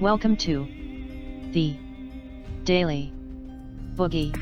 Welcome 0.00 0.36
to 0.38 0.66
the 1.52 1.76
Daily 2.64 3.12
Boogie. 3.94 4.34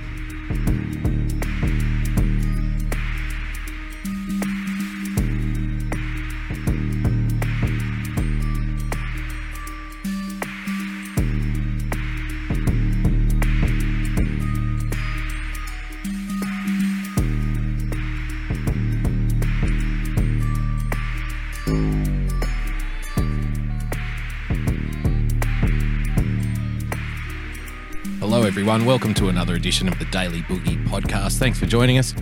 Everyone. 28.62 28.84
Welcome 28.84 29.12
to 29.14 29.28
another 29.28 29.56
edition 29.56 29.88
of 29.88 29.98
the 29.98 30.04
Daily 30.04 30.42
Boogie 30.42 30.86
podcast. 30.86 31.40
Thanks 31.40 31.58
for 31.58 31.66
joining 31.66 31.98
us. 31.98 32.14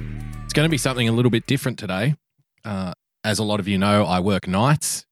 It's 0.43 0.55
going 0.55 0.65
to 0.65 0.71
be 0.71 0.79
something 0.79 1.07
a 1.07 1.12
little 1.12 1.31
bit 1.31 1.45
different 1.45 1.79
today. 1.79 2.15
Uh, 2.65 2.95
as 3.23 3.39
a 3.39 3.45
lot 3.45 3.61
of 3.61 3.69
you 3.69 3.77
know, 3.77 4.07
I 4.07 4.21
work 4.21 4.48
nights. 4.48 5.05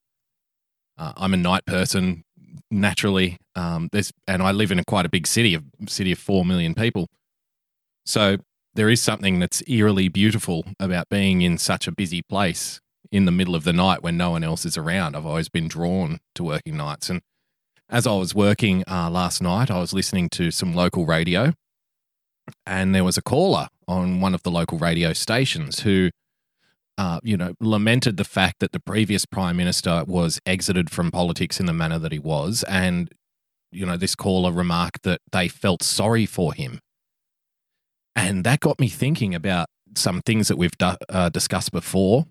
Uh, 0.96 1.12
I'm 1.18 1.34
a 1.34 1.36
night 1.36 1.66
person 1.66 2.24
naturally. 2.70 3.36
Um, 3.54 3.90
and 4.26 4.42
I 4.42 4.52
live 4.52 4.72
in 4.72 4.78
a 4.78 4.84
quite 4.86 5.04
a 5.04 5.10
big 5.10 5.26
city, 5.26 5.54
a 5.54 5.60
city 5.86 6.12
of 6.12 6.18
four 6.18 6.46
million 6.46 6.74
people. 6.74 7.08
So 8.06 8.38
there 8.72 8.88
is 8.88 9.02
something 9.02 9.38
that's 9.38 9.62
eerily 9.68 10.08
beautiful 10.08 10.64
about 10.80 11.10
being 11.10 11.42
in 11.42 11.58
such 11.58 11.86
a 11.86 11.92
busy 11.92 12.22
place 12.22 12.80
in 13.12 13.26
the 13.26 13.32
middle 13.32 13.54
of 13.54 13.64
the 13.64 13.74
night 13.74 14.02
when 14.02 14.16
no 14.16 14.30
one 14.30 14.44
else 14.44 14.64
is 14.64 14.78
around. 14.78 15.14
I've 15.14 15.26
always 15.26 15.50
been 15.50 15.68
drawn 15.68 16.20
to 16.36 16.42
working 16.42 16.78
nights, 16.78 17.10
and 17.10 17.20
as 17.90 18.06
I 18.06 18.12
was 18.12 18.34
working 18.34 18.84
uh, 18.86 19.10
last 19.10 19.42
night, 19.42 19.70
I 19.70 19.78
was 19.80 19.92
listening 19.92 20.28
to 20.30 20.50
some 20.50 20.74
local 20.74 21.06
radio, 21.06 21.54
and 22.66 22.94
there 22.94 23.04
was 23.04 23.16
a 23.16 23.22
caller 23.22 23.68
on 23.86 24.20
one 24.20 24.34
of 24.34 24.42
the 24.42 24.50
local 24.50 24.78
radio 24.78 25.12
stations 25.12 25.80
who, 25.80 26.10
uh, 26.98 27.20
you 27.22 27.36
know, 27.36 27.54
lamented 27.60 28.16
the 28.16 28.24
fact 28.24 28.56
that 28.60 28.72
the 28.72 28.80
previous 28.80 29.24
prime 29.24 29.56
minister 29.56 30.04
was 30.06 30.38
exited 30.44 30.90
from 30.90 31.10
politics 31.10 31.58
in 31.60 31.66
the 31.66 31.72
manner 31.72 31.98
that 31.98 32.12
he 32.12 32.18
was, 32.18 32.62
and 32.68 33.10
you 33.70 33.84
know, 33.86 33.96
this 33.96 34.14
caller 34.14 34.52
remarked 34.52 35.02
that 35.02 35.20
they 35.32 35.48
felt 35.48 35.82
sorry 35.82 36.26
for 36.26 36.52
him, 36.52 36.80
and 38.14 38.44
that 38.44 38.60
got 38.60 38.78
me 38.78 38.88
thinking 38.88 39.34
about 39.34 39.68
some 39.96 40.20
things 40.20 40.48
that 40.48 40.56
we've 40.56 40.76
du- 40.76 40.98
uh, 41.08 41.30
discussed 41.30 41.72
before, 41.72 42.26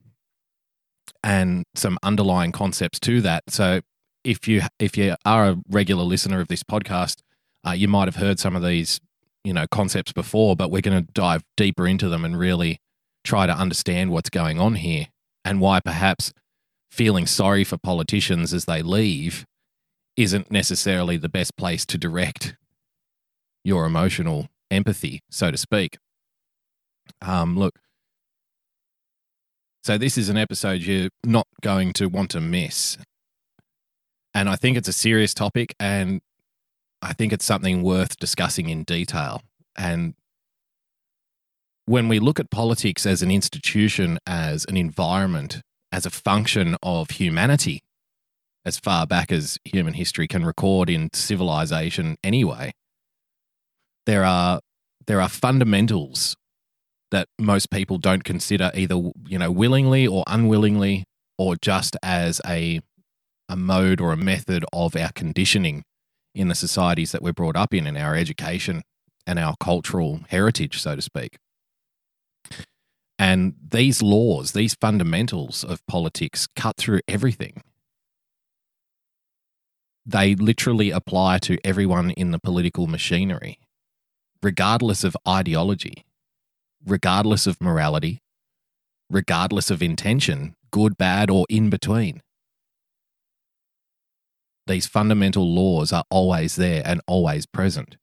and 1.23 1.63
some 1.73 1.97
underlying 2.03 2.51
concepts 2.51 2.99
to 2.99 3.21
that. 3.21 3.43
So 3.49 3.81
if 4.27 4.45
you 4.45 4.61
if 4.77 4.97
you 4.97 5.15
are 5.25 5.47
a 5.47 5.57
regular 5.69 6.03
listener 6.03 6.41
of 6.41 6.49
this 6.49 6.61
podcast, 6.61 7.21
uh, 7.65 7.71
you 7.71 7.87
might 7.87 8.09
have 8.09 8.17
heard 8.17 8.39
some 8.39 8.55
of 8.57 8.63
these 8.63 8.99
you 9.45 9.53
know 9.53 9.65
concepts 9.71 10.11
before, 10.11 10.55
but 10.55 10.69
we're 10.69 10.81
going 10.81 11.05
to 11.05 11.11
dive 11.13 11.43
deeper 11.55 11.87
into 11.87 12.09
them 12.09 12.25
and 12.25 12.37
really 12.37 12.79
try 13.23 13.45
to 13.45 13.53
understand 13.53 14.11
what's 14.11 14.29
going 14.29 14.59
on 14.59 14.75
here 14.75 15.07
and 15.45 15.61
why 15.61 15.79
perhaps 15.79 16.33
feeling 16.91 17.25
sorry 17.25 17.63
for 17.63 17.77
politicians 17.77 18.53
as 18.53 18.65
they 18.65 18.81
leave 18.81 19.45
isn't 20.17 20.51
necessarily 20.51 21.15
the 21.15 21.29
best 21.29 21.55
place 21.55 21.85
to 21.85 21.97
direct 21.97 22.55
your 23.63 23.85
emotional 23.85 24.47
empathy, 24.69 25.21
so 25.29 25.51
to 25.51 25.57
speak. 25.57 25.97
Um, 27.21 27.57
look, 27.57 27.79
so 29.83 29.97
this 29.97 30.17
is 30.17 30.27
an 30.27 30.37
episode 30.37 30.81
you're 30.81 31.09
not 31.23 31.47
going 31.61 31.93
to 31.93 32.07
want 32.07 32.31
to 32.31 32.41
miss. 32.41 32.97
And 34.33 34.49
I 34.49 34.55
think 34.55 34.77
it's 34.77 34.87
a 34.87 34.93
serious 34.93 35.33
topic, 35.33 35.75
and 35.79 36.21
I 37.01 37.13
think 37.13 37.33
it's 37.33 37.45
something 37.45 37.83
worth 37.83 38.17
discussing 38.17 38.69
in 38.69 38.83
detail. 38.83 39.41
And 39.75 40.13
when 41.85 42.07
we 42.07 42.19
look 42.19 42.39
at 42.39 42.49
politics 42.49 43.05
as 43.05 43.21
an 43.21 43.31
institution, 43.31 44.19
as 44.27 44.65
an 44.65 44.77
environment, 44.77 45.61
as 45.91 46.05
a 46.05 46.09
function 46.09 46.75
of 46.83 47.11
humanity, 47.11 47.81
as 48.65 48.77
far 48.77 49.07
back 49.07 49.31
as 49.31 49.57
human 49.63 49.93
history 49.93 50.27
can 50.27 50.45
record 50.45 50.89
in 50.89 51.09
civilization 51.13 52.17
anyway, 52.23 52.73
there 54.05 54.25
are 54.25 54.59
there 55.07 55.21
are 55.21 55.29
fundamentals 55.29 56.35
that 57.11 57.29
most 57.39 57.71
people 57.71 57.97
don't 57.97 58.25
consider 58.25 58.71
either 58.73 58.95
you 59.27 59.39
know 59.39 59.51
willingly 59.51 60.05
or 60.05 60.23
unwillingly 60.27 61.05
or 61.37 61.55
just 61.55 61.95
as 62.03 62.41
a 62.45 62.81
a 63.49 63.55
mode 63.55 64.01
or 64.01 64.11
a 64.11 64.17
method 64.17 64.65
of 64.73 64.95
our 64.95 65.11
conditioning 65.13 65.83
in 66.35 66.47
the 66.47 66.55
societies 66.55 67.11
that 67.11 67.21
we're 67.21 67.33
brought 67.33 67.55
up 67.55 67.73
in, 67.73 67.87
in 67.87 67.97
our 67.97 68.15
education 68.15 68.83
and 69.25 69.39
our 69.39 69.55
cultural 69.59 70.21
heritage, 70.29 70.79
so 70.81 70.95
to 70.95 71.01
speak. 71.01 71.37
And 73.19 73.55
these 73.71 74.01
laws, 74.01 74.51
these 74.51 74.75
fundamentals 74.75 75.63
of 75.63 75.85
politics 75.87 76.47
cut 76.55 76.77
through 76.77 77.01
everything. 77.07 77.61
They 80.05 80.35
literally 80.35 80.91
apply 80.91 81.39
to 81.39 81.57
everyone 81.63 82.11
in 82.11 82.31
the 82.31 82.39
political 82.39 82.87
machinery, 82.87 83.59
regardless 84.41 85.03
of 85.03 85.17
ideology, 85.27 86.05
regardless 86.85 87.47
of 87.47 87.59
morality, 87.59 88.19
regardless 89.09 89.71
of 89.71 89.81
intention, 89.81 90.55
good, 90.71 90.97
bad, 90.97 91.29
or 91.29 91.45
in 91.49 91.69
between 91.69 92.21
these 94.67 94.85
fundamental 94.85 95.53
laws 95.53 95.91
are 95.91 96.03
always 96.09 96.55
there 96.55 96.81
and 96.85 97.01
always 97.07 97.45
present. 97.45 97.97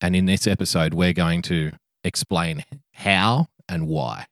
And 0.00 0.16
in 0.16 0.26
this 0.26 0.46
episode, 0.46 0.94
we're 0.94 1.12
going 1.12 1.42
to 1.42 1.72
explain 2.04 2.64
how 2.94 3.48
and 3.68 3.86
why. 3.86 4.26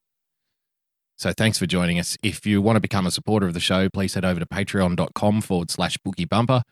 So 1.17 1.33
thanks 1.33 1.59
for 1.59 1.67
joining 1.67 1.99
us. 1.99 2.17
If 2.23 2.47
you 2.47 2.63
want 2.63 2.77
to 2.77 2.81
become 2.81 3.07
a 3.07 3.11
supporter 3.11 3.47
of 3.47 3.55
the 3.55 3.61
show, 3.61 3.89
please 3.89 4.15
head 4.15 4.25
over 4.25 4.39
to 4.39 4.47
patreon.com 4.47 5.41
forward 5.41 5.71
slash 5.71 5.99
boogie 5.99 6.29
bumper. 6.29 6.63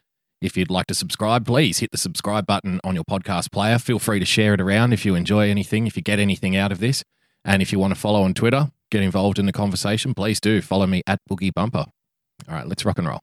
If 0.40 0.56
you'd 0.56 0.70
like 0.70 0.86
to 0.86 0.94
subscribe, 0.94 1.46
please 1.46 1.78
hit 1.78 1.90
the 1.90 1.98
subscribe 1.98 2.46
button 2.46 2.80
on 2.84 2.94
your 2.94 3.04
podcast 3.04 3.50
player. 3.50 3.78
Feel 3.78 3.98
free 3.98 4.20
to 4.20 4.26
share 4.26 4.54
it 4.54 4.60
around 4.60 4.92
if 4.92 5.04
you 5.04 5.14
enjoy 5.14 5.50
anything, 5.50 5.86
if 5.86 5.96
you 5.96 6.02
get 6.02 6.20
anything 6.20 6.56
out 6.56 6.72
of 6.72 6.78
this. 6.78 7.02
And 7.44 7.62
if 7.62 7.72
you 7.72 7.78
want 7.78 7.94
to 7.94 8.00
follow 8.00 8.22
on 8.22 8.34
Twitter, 8.34 8.70
get 8.90 9.02
involved 9.02 9.38
in 9.38 9.46
the 9.46 9.52
conversation, 9.52 10.14
please 10.14 10.40
do. 10.40 10.60
Follow 10.62 10.86
me 10.86 11.02
at 11.06 11.20
Boogie 11.28 11.52
Bumper. 11.52 11.86
All 12.48 12.54
right, 12.54 12.66
let's 12.66 12.84
rock 12.84 12.98
and 12.98 13.08
roll. 13.08 13.20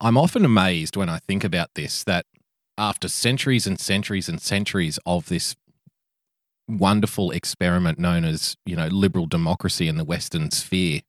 I'm 0.00 0.16
often 0.16 0.44
amazed 0.44 0.96
when 0.96 1.08
I 1.08 1.18
think 1.18 1.42
about 1.44 1.74
this 1.74 2.04
that 2.04 2.26
after 2.76 3.08
centuries 3.08 3.66
and 3.66 3.80
centuries 3.80 4.28
and 4.28 4.40
centuries 4.40 4.98
of 5.04 5.28
this 5.28 5.56
wonderful 6.68 7.30
experiment 7.32 7.98
known 7.98 8.24
as, 8.24 8.56
you 8.64 8.76
know, 8.76 8.86
liberal 8.86 9.26
democracy 9.26 9.88
in 9.88 9.96
the 9.96 10.04
Western 10.04 10.50
sphere, 10.50 11.00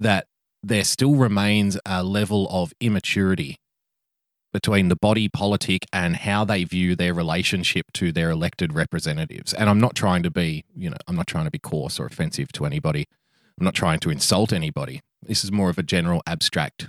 that 0.00 0.26
there 0.62 0.84
still 0.84 1.14
remains 1.14 1.78
a 1.86 2.02
level 2.02 2.48
of 2.50 2.72
immaturity 2.80 3.56
between 4.52 4.88
the 4.88 4.96
body 4.96 5.28
politic 5.28 5.86
and 5.92 6.16
how 6.16 6.44
they 6.44 6.64
view 6.64 6.94
their 6.94 7.14
relationship 7.14 7.86
to 7.94 8.12
their 8.12 8.30
elected 8.30 8.74
representatives. 8.74 9.54
And 9.54 9.70
I'm 9.70 9.80
not 9.80 9.94
trying 9.94 10.22
to 10.24 10.30
be, 10.30 10.64
you 10.76 10.90
know, 10.90 10.96
I'm 11.06 11.16
not 11.16 11.26
trying 11.26 11.44
to 11.44 11.50
be 11.50 11.58
coarse 11.58 11.98
or 11.98 12.06
offensive 12.06 12.52
to 12.52 12.66
anybody. 12.66 13.06
I'm 13.58 13.64
not 13.64 13.74
trying 13.74 14.00
to 14.00 14.10
insult 14.10 14.52
anybody. 14.52 15.00
This 15.22 15.44
is 15.44 15.52
more 15.52 15.70
of 15.70 15.78
a 15.78 15.82
general 15.82 16.22
abstract 16.26 16.88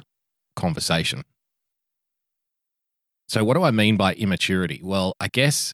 conversation. 0.55 1.23
So, 3.27 3.43
what 3.43 3.55
do 3.55 3.63
I 3.63 3.71
mean 3.71 3.97
by 3.97 4.13
immaturity? 4.13 4.81
Well, 4.83 5.15
I 5.19 5.27
guess 5.27 5.73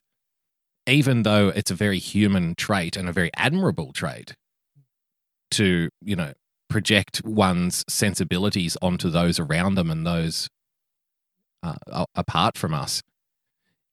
even 0.86 1.22
though 1.22 1.48
it's 1.48 1.70
a 1.70 1.74
very 1.74 1.98
human 1.98 2.54
trait 2.54 2.96
and 2.96 3.08
a 3.08 3.12
very 3.12 3.30
admirable 3.36 3.92
trait 3.92 4.34
to, 5.52 5.88
you 6.00 6.16
know, 6.16 6.32
project 6.68 7.22
one's 7.24 7.84
sensibilities 7.88 8.76
onto 8.80 9.10
those 9.10 9.38
around 9.38 9.74
them 9.74 9.90
and 9.90 10.06
those 10.06 10.48
uh, 11.62 12.04
apart 12.14 12.56
from 12.56 12.72
us, 12.72 13.02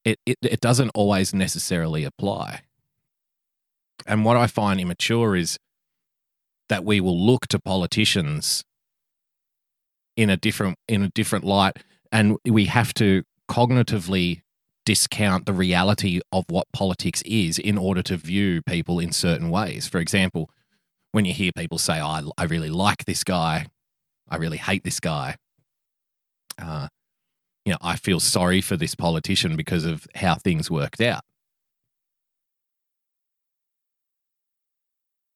it, 0.06 0.20
it, 0.26 0.38
it 0.42 0.62
doesn't 0.62 0.92
always 0.96 1.34
necessarily 1.34 2.04
apply. 2.04 2.62
And 4.06 4.24
what 4.24 4.38
I 4.38 4.48
find 4.48 4.80
immature 4.80 5.36
is 5.36 5.58
that 6.70 6.86
we 6.86 7.02
will 7.02 7.20
look 7.20 7.48
to 7.48 7.60
politicians 7.60 8.64
in 10.18 10.30
a 10.30 10.36
different 10.36 10.78
in 10.88 11.04
a 11.04 11.10
different 11.10 11.46
light 11.46 11.78
and 12.12 12.38
we 12.44 12.66
have 12.66 12.94
to 12.96 13.24
cognitively 13.50 14.42
discount 14.86 15.46
the 15.46 15.54
reality 15.54 16.20
of 16.32 16.44
what 16.50 16.66
politics 16.74 17.22
is 17.26 17.60
in 17.60 17.78
order 17.78 18.02
to 18.02 18.18
view 18.18 18.62
people 18.62 19.00
in 19.00 19.12
certain 19.12 19.50
ways. 19.50 19.88
For 19.88 20.00
example 20.00 20.50
when 21.14 21.24
you 21.24 21.34
hear 21.34 21.52
people 21.56 21.78
say 21.78 22.02
oh, 22.02 22.08
I, 22.08 22.24
I 22.38 22.44
really 22.46 22.70
like 22.70 23.06
this 23.06 23.24
guy. 23.24 23.68
I 24.28 24.36
really 24.36 24.58
hate 24.58 24.84
this 24.84 25.00
guy. 25.00 25.38
Uh, 26.60 26.88
you 27.64 27.72
know 27.72 27.78
i 27.82 27.98
feel 27.98 28.22
sorry 28.22 28.62
for 28.62 28.78
this 28.78 28.96
politician 28.96 29.58
because 29.58 29.84
of 29.86 30.08
how 30.16 30.36
things 30.36 30.72
worked 30.72 31.02
out. 31.02 31.22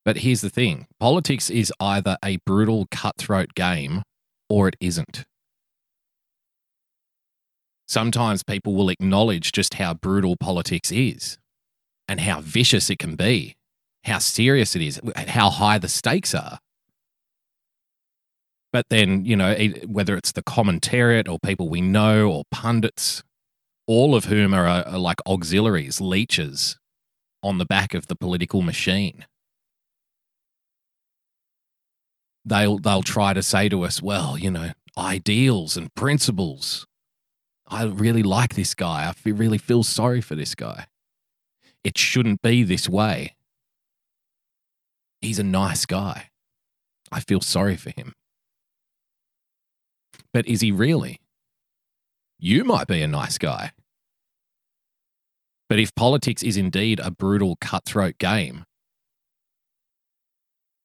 But 0.03 0.17
here's 0.17 0.41
the 0.41 0.49
thing. 0.49 0.87
Politics 0.99 1.51
is 1.51 1.71
either 1.79 2.17
a 2.25 2.37
brutal 2.37 2.87
cutthroat 2.89 3.53
game 3.53 4.01
or 4.51 4.67
it 4.67 4.75
isn't. 4.79 5.25
sometimes 7.91 8.41
people 8.43 8.73
will 8.73 8.89
acknowledge 8.89 9.51
just 9.51 9.75
how 9.75 9.93
brutal 9.93 10.37
politics 10.37 10.91
is 10.91 11.37
and 12.07 12.21
how 12.21 12.41
vicious 12.41 12.89
it 12.89 12.97
can 12.99 13.15
be, 13.15 13.55
how 14.05 14.17
serious 14.17 14.75
it 14.75 14.81
is, 14.81 14.99
how 15.27 15.49
high 15.49 15.77
the 15.77 15.89
stakes 15.89 16.33
are. 16.33 16.59
But 18.71 18.85
then, 18.89 19.25
you 19.25 19.35
know, 19.35 19.53
whether 19.85 20.15
it's 20.15 20.31
the 20.31 20.43
commentariat 20.43 21.29
or 21.29 21.37
people 21.39 21.67
we 21.67 21.81
know 21.81 22.31
or 22.31 22.43
pundits, 22.51 23.23
all 23.85 24.15
of 24.15 24.25
whom 24.25 24.53
are, 24.53 24.67
are 24.67 24.97
like 24.97 25.19
auxiliaries, 25.27 25.99
leeches 25.99 26.77
on 27.43 27.57
the 27.57 27.65
back 27.65 27.93
of 27.93 28.07
the 28.07 28.15
political 28.15 28.61
machine. 28.61 29.25
They'll 32.43 32.79
they'll 32.79 33.03
try 33.03 33.33
to 33.33 33.43
say 33.43 33.69
to 33.69 33.83
us, 33.83 34.01
well, 34.01 34.37
you 34.37 34.51
know, 34.51 34.71
ideals 34.97 35.77
and 35.77 35.93
principles. 35.93 36.85
I 37.67 37.83
really 37.83 38.23
like 38.23 38.55
this 38.55 38.73
guy. 38.73 39.07
I 39.07 39.13
feel, 39.13 39.35
really 39.35 39.57
feel 39.57 39.83
sorry 39.83 40.21
for 40.21 40.35
this 40.35 40.55
guy. 40.55 40.87
It 41.83 41.97
shouldn't 41.97 42.41
be 42.41 42.63
this 42.63 42.89
way. 42.89 43.35
He's 45.21 45.39
a 45.39 45.43
nice 45.43 45.85
guy. 45.85 46.29
I 47.11 47.19
feel 47.19 47.41
sorry 47.41 47.77
for 47.77 47.91
him. 47.91 48.13
But 50.33 50.47
is 50.47 50.61
he 50.61 50.71
really? 50.71 51.19
You 52.39 52.63
might 52.63 52.87
be 52.87 53.01
a 53.01 53.07
nice 53.07 53.37
guy. 53.37 53.71
But 55.69 55.79
if 55.79 55.93
politics 55.95 56.43
is 56.43 56.57
indeed 56.57 56.99
a 56.99 57.11
brutal, 57.11 57.55
cutthroat 57.61 58.17
game 58.17 58.65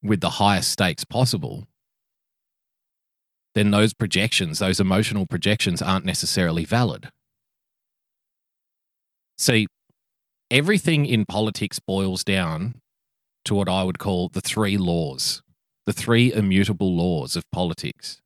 with 0.07 0.21
the 0.21 0.31
highest 0.31 0.71
stakes 0.71 1.05
possible, 1.05 1.67
then 3.55 3.71
those 3.71 3.95
projections, 3.95 4.59
those 4.59 4.81
emotional 4.81 5.27
projections, 5.27 5.81
aren't 5.81 6.05
necessarily 6.05 6.65
valid. 6.65 7.11
See, 9.39 9.67
everything 10.51 11.07
in 11.07 11.25
politics 11.27 11.79
boils 11.79 12.25
down 12.25 12.81
to 13.45 13.55
what 13.55 13.69
I 13.69 13.83
would 13.83 13.99
call 13.99 14.29
the 14.29 14.41
three 14.41 14.77
laws, 14.77 15.43
the 15.87 15.93
three 15.93 16.33
immutable 16.33 16.95
laws 16.95 17.37
of 17.37 17.51
politics. 17.51 18.21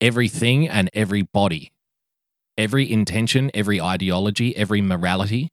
Everything 0.00 0.68
and 0.68 0.88
everybody 0.94 1.72
every 2.60 2.90
intention, 2.92 3.50
every 3.54 3.80
ideology, 3.80 4.54
every 4.54 4.82
morality, 4.82 5.48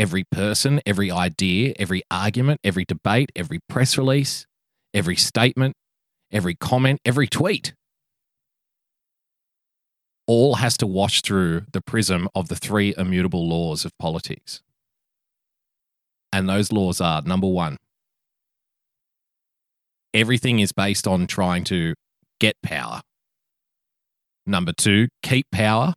every 0.00 0.24
person, 0.24 0.80
every 0.86 1.10
idea, 1.10 1.74
every 1.78 2.02
argument, 2.10 2.58
every 2.64 2.86
debate, 2.86 3.30
every 3.36 3.60
press 3.68 3.98
release, 3.98 4.46
every 4.94 5.14
statement, 5.14 5.74
every 6.32 6.54
comment, 6.54 6.98
every 7.04 7.26
tweet 7.26 7.74
all 10.26 10.54
has 10.54 10.78
to 10.78 10.86
wash 10.86 11.20
through 11.20 11.62
the 11.74 11.82
prism 11.82 12.28
of 12.34 12.48
the 12.48 12.56
three 12.56 12.94
immutable 12.96 13.46
laws 13.46 13.84
of 13.84 13.92
politics. 13.98 14.62
And 16.32 16.48
those 16.48 16.72
laws 16.72 17.00
are 17.02 17.20
number 17.20 17.48
one, 17.48 17.76
everything 20.14 20.60
is 20.60 20.72
based 20.72 21.06
on 21.06 21.26
trying 21.26 21.64
to 21.64 21.92
get 22.38 22.54
power. 22.62 23.02
Number 24.46 24.72
two, 24.72 25.08
keep 25.22 25.46
power. 25.52 25.92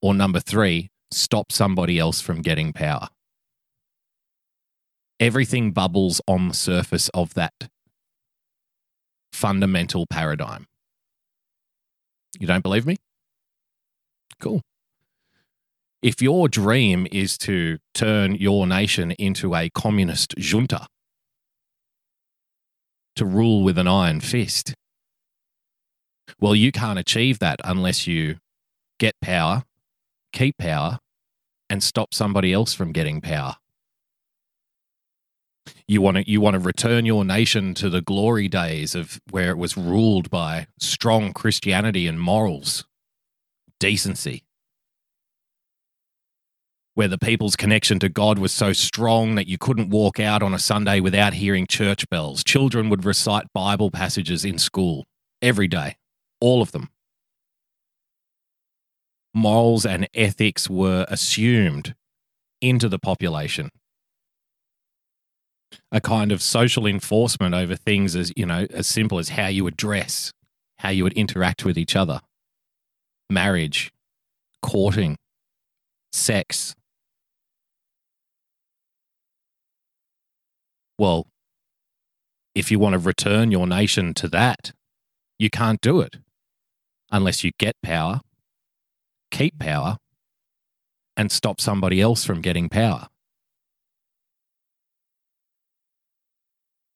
Or 0.00 0.14
number 0.14 0.38
three, 0.38 0.90
stop 1.10 1.52
somebody 1.52 1.98
else 1.98 2.20
from 2.20 2.42
getting 2.42 2.72
power. 2.72 3.08
Everything 5.20 5.72
bubbles 5.72 6.20
on 6.28 6.48
the 6.48 6.54
surface 6.54 7.08
of 7.10 7.34
that 7.34 7.52
fundamental 9.32 10.06
paradigm. 10.06 10.66
You 12.38 12.46
don't 12.46 12.62
believe 12.62 12.86
me? 12.86 12.96
Cool. 14.40 14.60
If 16.02 16.22
your 16.22 16.48
dream 16.48 17.08
is 17.10 17.36
to 17.38 17.78
turn 17.92 18.36
your 18.36 18.66
nation 18.66 19.10
into 19.12 19.54
a 19.56 19.68
communist 19.70 20.34
junta, 20.38 20.86
to 23.16 23.24
rule 23.24 23.64
with 23.64 23.78
an 23.78 23.88
iron 23.88 24.20
fist, 24.20 24.74
well, 26.40 26.54
you 26.54 26.70
can't 26.70 27.00
achieve 27.00 27.40
that 27.40 27.58
unless 27.64 28.06
you 28.06 28.36
get 29.00 29.14
power 29.20 29.64
keep 30.32 30.58
power 30.58 30.98
and 31.70 31.82
stop 31.82 32.14
somebody 32.14 32.52
else 32.52 32.74
from 32.74 32.92
getting 32.92 33.20
power. 33.20 33.56
You 35.86 36.00
want 36.00 36.16
to 36.16 36.30
you 36.30 36.40
want 36.40 36.54
to 36.54 36.60
return 36.60 37.04
your 37.04 37.24
nation 37.24 37.74
to 37.74 37.90
the 37.90 38.00
glory 38.00 38.48
days 38.48 38.94
of 38.94 39.20
where 39.30 39.50
it 39.50 39.58
was 39.58 39.76
ruled 39.76 40.30
by 40.30 40.66
strong 40.78 41.32
Christianity 41.32 42.06
and 42.06 42.18
morals, 42.18 42.86
decency. 43.78 44.44
Where 46.94 47.08
the 47.08 47.18
people's 47.18 47.54
connection 47.54 48.00
to 48.00 48.08
God 48.08 48.38
was 48.38 48.50
so 48.50 48.72
strong 48.72 49.36
that 49.36 49.46
you 49.46 49.56
couldn't 49.56 49.90
walk 49.90 50.18
out 50.18 50.42
on 50.42 50.52
a 50.52 50.58
Sunday 50.58 51.00
without 51.00 51.34
hearing 51.34 51.66
church 51.66 52.08
bells. 52.08 52.42
Children 52.42 52.88
would 52.88 53.04
recite 53.04 53.52
Bible 53.52 53.90
passages 53.90 54.44
in 54.44 54.58
school 54.58 55.06
every 55.40 55.68
day, 55.68 55.96
all 56.40 56.60
of 56.60 56.72
them 56.72 56.90
morals 59.38 59.86
and 59.86 60.08
ethics 60.14 60.68
were 60.68 61.06
assumed 61.08 61.94
into 62.60 62.88
the 62.88 62.98
population. 62.98 63.70
A 65.92 66.00
kind 66.00 66.32
of 66.32 66.42
social 66.42 66.86
enforcement 66.86 67.54
over 67.54 67.76
things 67.76 68.16
as, 68.16 68.32
you 68.36 68.44
know, 68.44 68.66
as 68.70 68.86
simple 68.86 69.18
as 69.18 69.30
how 69.30 69.46
you 69.46 69.64
would 69.64 69.76
dress, 69.76 70.32
how 70.78 70.90
you 70.90 71.04
would 71.04 71.12
interact 71.12 71.64
with 71.64 71.78
each 71.78 71.94
other, 71.96 72.20
marriage, 73.30 73.92
courting, 74.60 75.16
sex. 76.12 76.74
Well, 80.98 81.26
if 82.54 82.70
you 82.70 82.78
want 82.78 82.94
to 82.94 82.98
return 82.98 83.52
your 83.52 83.66
nation 83.66 84.14
to 84.14 84.28
that, 84.28 84.72
you 85.38 85.48
can't 85.48 85.80
do 85.80 86.00
it 86.00 86.16
unless 87.10 87.44
you 87.44 87.52
get 87.58 87.76
power 87.82 88.20
keep 89.30 89.58
power 89.58 89.96
and 91.16 91.32
stop 91.32 91.60
somebody 91.60 92.00
else 92.00 92.24
from 92.24 92.40
getting 92.40 92.68
power. 92.68 93.08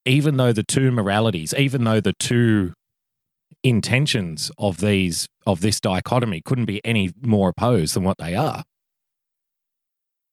Even 0.04 0.36
though 0.36 0.52
the 0.52 0.64
two 0.64 0.90
moralities, 0.90 1.54
even 1.56 1.84
though 1.84 2.00
the 2.00 2.14
two 2.18 2.72
intentions 3.62 4.50
of 4.58 4.78
these 4.78 5.28
of 5.46 5.60
this 5.60 5.80
dichotomy 5.80 6.40
couldn't 6.44 6.64
be 6.64 6.84
any 6.84 7.12
more 7.20 7.48
opposed 7.48 7.94
than 7.94 8.02
what 8.02 8.18
they 8.18 8.34
are, 8.34 8.64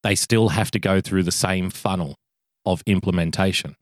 they 0.03 0.15
still 0.15 0.49
have 0.49 0.71
to 0.71 0.79
go 0.79 1.01
through 1.01 1.23
the 1.23 1.31
same 1.31 1.69
funnel 1.69 2.15
of 2.65 2.81
implementation. 2.85 3.75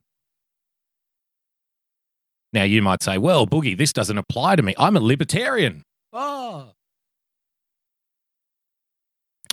Now 2.53 2.63
you 2.63 2.81
might 2.81 3.03
say, 3.03 3.17
well, 3.17 3.45
Boogie, 3.45 3.77
this 3.77 3.93
doesn't 3.93 4.17
apply 4.17 4.55
to 4.55 4.63
me. 4.63 4.73
I'm 4.77 4.95
a 4.95 5.01
libertarian. 5.01 5.83
Oh. 6.13 6.71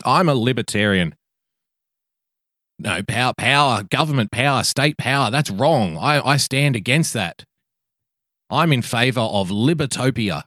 I'm 0.04 0.28
a 0.28 0.34
libertarian. 0.34 1.14
No, 2.78 3.02
power, 3.02 3.32
power, 3.36 3.82
government 3.84 4.30
power, 4.30 4.64
state 4.64 4.98
power, 4.98 5.30
that's 5.30 5.50
wrong. 5.50 5.96
I, 5.96 6.20
I 6.20 6.36
stand 6.36 6.74
against 6.74 7.12
that. 7.12 7.44
I'm 8.50 8.72
in 8.72 8.82
favor 8.82 9.20
of 9.20 9.48
libertopia. 9.48 10.42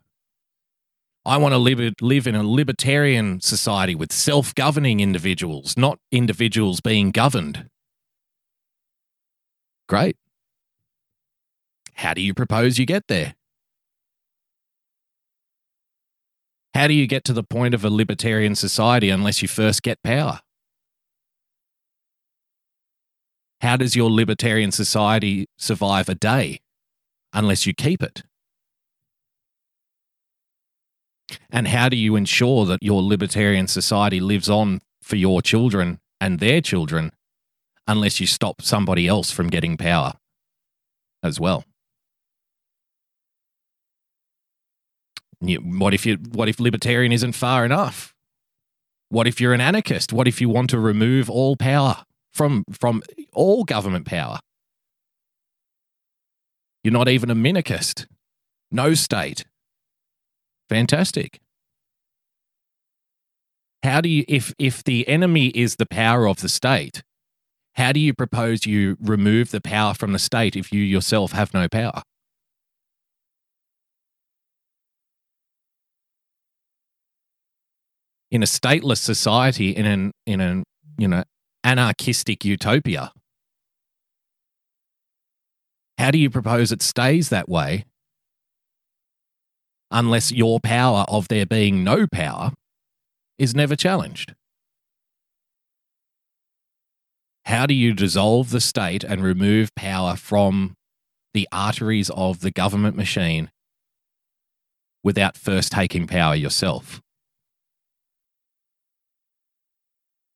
I 1.26 1.38
want 1.38 1.54
to 1.54 1.58
live, 1.58 1.94
live 2.02 2.28
in 2.28 2.36
a 2.36 2.44
libertarian 2.44 3.42
society 3.42 3.96
with 3.96 4.14
self 4.14 4.54
governing 4.56 5.00
individuals, 5.00 5.76
not 5.78 6.00
individuals 6.12 6.80
being 6.80 7.12
governed. 7.12 7.70
Great. 9.90 10.18
How 11.96 12.14
do 12.14 12.22
you 12.22 12.34
propose 12.34 12.78
you 12.78 12.86
get 12.86 13.08
there? 13.08 13.37
How 16.78 16.86
do 16.86 16.94
you 16.94 17.08
get 17.08 17.24
to 17.24 17.34
the 17.34 17.42
point 17.42 17.74
of 17.74 17.84
a 17.84 17.90
libertarian 17.90 18.54
society 18.54 19.10
unless 19.10 19.42
you 19.42 19.48
first 19.48 19.82
get 19.82 20.04
power? 20.04 20.42
How 23.62 23.78
does 23.78 23.96
your 23.96 24.12
libertarian 24.12 24.72
society 24.72 25.48
survive 25.58 26.08
a 26.08 26.14
day 26.14 26.60
unless 27.34 27.66
you 27.66 27.74
keep 27.74 28.04
it? 28.04 28.22
And 31.50 31.68
how 31.70 31.90
do 31.90 31.98
you 31.98 32.16
ensure 32.16 32.68
that 32.68 32.84
your 32.84 33.02
libertarian 33.02 33.66
society 33.66 34.20
lives 34.20 34.48
on 34.48 34.82
for 35.02 35.16
your 35.16 35.42
children 35.42 36.00
and 36.22 36.40
their 36.40 36.62
children 36.62 37.12
unless 37.88 38.20
you 38.20 38.28
stop 38.28 38.62
somebody 38.62 39.08
else 39.08 39.32
from 39.32 39.48
getting 39.48 39.78
power 39.78 40.14
as 41.24 41.40
well? 41.40 41.64
What 45.40 45.94
if 45.94 46.06
you 46.06 46.18
what 46.32 46.50
if 46.50 46.60
libertarian 46.60 47.12
isn't 47.12 47.34
far 47.34 47.66
enough? 47.66 48.14
What 49.10 49.28
if 49.28 49.40
you're 49.40 49.54
an 49.54 49.62
anarchist? 49.62 50.12
What 50.12 50.28
if 50.28 50.42
you 50.42 50.50
want 50.50 50.70
to 50.72 50.80
remove 50.80 51.30
all 51.30 51.56
power 51.56 52.04
from 52.34 52.64
from 52.72 53.02
all 53.34 53.64
government 53.64 54.06
power? 54.06 54.40
You're 56.84 56.94
not 56.94 57.10
even 57.10 57.30
a 57.30 57.36
minarchist. 57.36 58.08
No 58.72 58.94
state. 58.94 59.46
Fantastic. 60.70 61.40
How 63.84 64.02
do 64.02 64.10
you, 64.10 64.26
if, 64.28 64.54
if 64.58 64.84
the 64.84 65.08
enemy 65.08 65.48
is 65.48 65.76
the 65.76 65.86
power 65.86 66.28
of 66.28 66.42
the 66.42 66.50
state, 66.50 67.04
how 67.76 67.92
do 67.92 68.00
you 68.00 68.14
propose 68.14 68.66
you 68.66 68.98
remove 69.00 69.52
the 69.52 69.62
power 69.62 69.94
from 69.94 70.12
the 70.12 70.20
state 70.20 70.56
if 70.56 70.74
you 70.74 70.82
yourself 70.82 71.32
have 71.32 71.54
no 71.54 71.68
power? 71.70 72.02
In 78.30 78.44
a 78.44 78.46
stateless 78.46 78.98
society, 78.98 79.72
in 79.72 79.86
an 79.86 80.12
in 80.26 80.42
an 80.42 80.64
you 80.98 81.08
know 81.08 81.24
anarchistic 81.64 82.44
utopia, 82.44 83.12
how 85.98 86.12
do 86.12 86.18
you 86.18 86.30
propose 86.30 86.72
it 86.72 86.82
stays 86.82 87.30
that 87.30 87.48
way 87.50 87.86
unless 89.90 90.32
your 90.32 90.60
power 90.60 91.06
of 91.08 91.28
there 91.30 91.46
being 91.46 91.84
no 91.84 92.06
power 92.06 92.52
is 93.38 93.56
never 93.56 93.76
challenged? 93.76 94.36
How 97.46 97.66
do 97.66 97.74
you 97.74 97.94
dissolve 97.94 98.50
the 98.50 98.60
state 98.60 99.06
and 99.06 99.24
remove 99.24 99.74
power 99.74 100.18
from 100.18 100.76
the 101.34 101.48
arteries 101.52 102.10
of 102.10 102.42
the 102.42 102.52
government 102.52 102.98
machine 102.98 103.50
without 105.02 105.38
first 105.38 105.72
taking 105.72 106.08
power 106.08 106.36
yourself? 106.36 107.02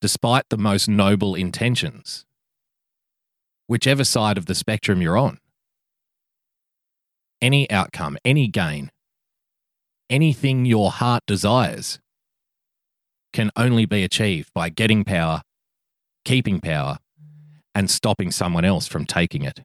Despite 0.02 0.50
the 0.50 0.58
most 0.58 0.90
noble 0.90 1.36
intentions, 1.36 2.26
whichever 3.68 4.04
side 4.04 4.38
of 4.38 4.48
the 4.48 4.56
spectrum 4.56 5.00
you're 5.00 5.18
on, 5.18 5.38
any 7.40 7.70
outcome, 7.70 8.18
any 8.26 8.48
gain, 8.48 8.92
anything 10.10 10.66
your 10.66 10.90
heart 10.90 11.24
desires 11.28 12.00
can 13.32 13.52
only 13.56 13.86
be 13.86 14.04
achieved 14.04 14.52
by 14.56 14.70
getting 14.70 15.04
power, 15.04 15.44
keeping 16.26 16.60
power, 16.60 16.98
and 17.76 17.90
stopping 17.90 18.32
someone 18.32 18.66
else 18.66 18.88
from 18.88 19.06
taking 19.06 19.44
it. 19.44 19.62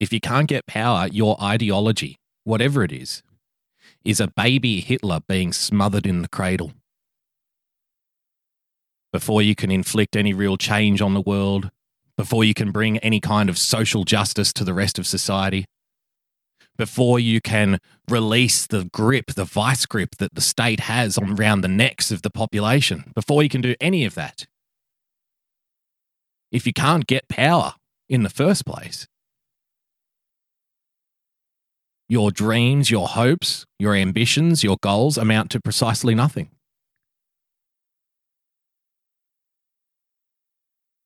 If 0.00 0.12
you 0.12 0.20
can't 0.20 0.48
get 0.48 0.66
power, 0.66 1.08
your 1.10 1.40
ideology, 1.42 2.18
whatever 2.44 2.84
it 2.84 2.92
is, 2.92 3.22
is 4.04 4.20
a 4.20 4.28
baby 4.28 4.80
Hitler 4.80 5.20
being 5.26 5.52
smothered 5.52 6.06
in 6.06 6.22
the 6.22 6.28
cradle 6.28 6.72
before 9.14 9.40
you 9.40 9.54
can 9.54 9.70
inflict 9.70 10.16
any 10.16 10.34
real 10.34 10.56
change 10.56 11.00
on 11.00 11.14
the 11.14 11.20
world, 11.20 11.70
before 12.16 12.42
you 12.42 12.52
can 12.52 12.72
bring 12.72 12.98
any 12.98 13.20
kind 13.20 13.48
of 13.48 13.56
social 13.56 14.02
justice 14.02 14.52
to 14.52 14.64
the 14.64 14.74
rest 14.74 14.98
of 14.98 15.06
society, 15.06 15.64
before 16.76 17.20
you 17.20 17.40
can 17.40 17.78
release 18.10 18.66
the 18.66 18.90
grip, 18.92 19.26
the 19.34 19.44
vice 19.44 19.86
grip 19.86 20.16
that 20.16 20.34
the 20.34 20.40
state 20.40 20.80
has 20.80 21.16
on 21.16 21.38
around 21.38 21.60
the 21.60 21.68
necks 21.68 22.10
of 22.10 22.22
the 22.22 22.28
population, 22.28 23.12
before 23.14 23.44
you 23.44 23.48
can 23.48 23.60
do 23.60 23.76
any 23.80 24.04
of 24.04 24.16
that. 24.16 24.48
If 26.50 26.66
you 26.66 26.72
can't 26.72 27.06
get 27.06 27.28
power 27.28 27.74
in 28.08 28.24
the 28.24 28.30
first 28.30 28.66
place, 28.66 29.06
your 32.08 32.30
dreams, 32.30 32.90
your 32.90 33.08
hopes, 33.08 33.64
your 33.78 33.94
ambitions, 33.94 34.62
your 34.62 34.76
goals 34.82 35.16
amount 35.16 35.50
to 35.50 35.60
precisely 35.60 36.14
nothing. 36.14 36.50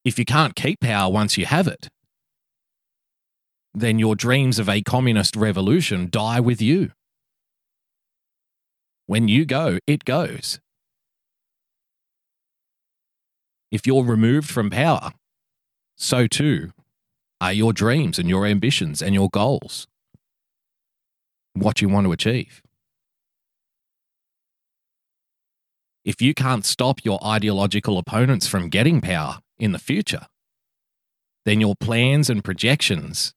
if 0.09 0.19
you 0.19 0.25
can't 0.25 0.57
keep 0.57 0.81
power 0.81 1.13
once 1.13 1.37
you 1.37 1.45
have 1.45 1.69
it, 1.69 1.89
then 3.75 3.99
your 3.99 4.17
dreams 4.17 4.59
of 4.59 4.69
a 4.69 4.81
communist 4.83 5.37
revolution 5.37 6.09
die 6.11 6.41
with 6.41 6.63
you. 6.63 6.91
When 9.07 9.29
you 9.29 9.45
go, 9.45 9.79
it 9.87 10.05
goes. 10.05 10.59
If 13.71 13.87
you're 13.87 14.05
removed 14.05 14.49
from 14.49 14.71
power, 14.71 15.13
so 15.97 16.27
too 16.27 16.71
are 17.41 17.53
your 17.53 17.73
dreams 17.73 18.19
and 18.19 18.29
your 18.29 18.47
ambitions 18.47 19.03
and 19.03 19.15
your 19.15 19.29
goals, 19.29 19.87
what 21.61 21.81
you 21.81 21.89
want 21.89 22.07
to 22.07 22.13
achieve. 22.13 22.63
If 26.05 26.23
you 26.23 26.33
can't 26.33 26.65
stop 26.65 27.05
your 27.05 27.19
ideological 27.25 27.99
opponents 27.99 28.47
from 28.47 28.69
getting 28.71 29.01
power, 29.01 29.41
in 29.59 29.73
the 29.73 29.79
future, 29.79 30.27
then 31.45 31.61
your 31.61 31.75
plans 31.75 32.31
and 32.31 32.45
projections 32.45 33.35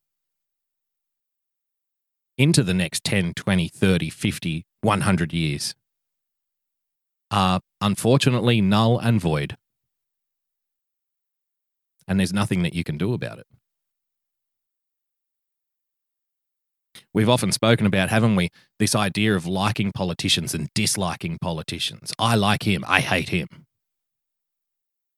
into 2.37 2.63
the 2.63 2.73
next 2.73 3.03
10, 3.03 3.33
20, 3.33 3.67
30, 3.67 4.09
50, 4.09 4.65
100 4.81 5.33
years 5.33 5.75
are 7.29 7.61
unfortunately 7.79 8.61
null 8.61 8.99
and 8.99 9.21
void. 9.21 9.57
And 12.07 12.19
there's 12.19 12.33
nothing 12.33 12.63
that 12.63 12.73
you 12.73 12.83
can 12.83 12.97
do 12.97 13.13
about 13.13 13.39
it. 13.39 13.47
We've 17.13 17.29
often 17.29 17.51
spoken 17.51 17.85
about, 17.85 18.09
haven't 18.09 18.35
we, 18.35 18.49
this 18.79 18.95
idea 18.95 19.35
of 19.35 19.45
liking 19.45 19.91
politicians 19.91 20.53
and 20.53 20.69
disliking 20.73 21.37
politicians. 21.41 22.13
I 22.17 22.35
like 22.35 22.63
him, 22.63 22.85
I 22.87 23.01
hate 23.01 23.29
him. 23.29 23.47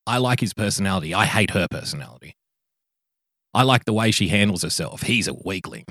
I 0.05 0.17
like 0.17 0.39
his 0.39 0.53
personality. 0.53 1.13
I 1.13 1.25
hate 1.25 1.51
her 1.51 1.67
personality. 1.69 2.35
I 3.53 3.63
like 3.63 3.85
the 3.85 3.93
way 3.93 4.11
she 4.11 4.29
handles 4.29 4.63
herself. 4.63 5.03
He's 5.03 5.27
a 5.27 5.33
weakling. 5.33 5.85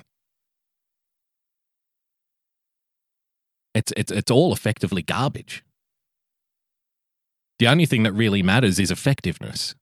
It's, 3.74 3.92
it's, 3.96 4.12
it's 4.12 4.30
all 4.30 4.52
effectively 4.52 5.02
garbage. 5.02 5.64
The 7.58 7.68
only 7.68 7.86
thing 7.86 8.02
that 8.02 8.12
really 8.12 8.42
matters 8.42 8.78
is 8.78 8.90
effectiveness. 8.90 9.74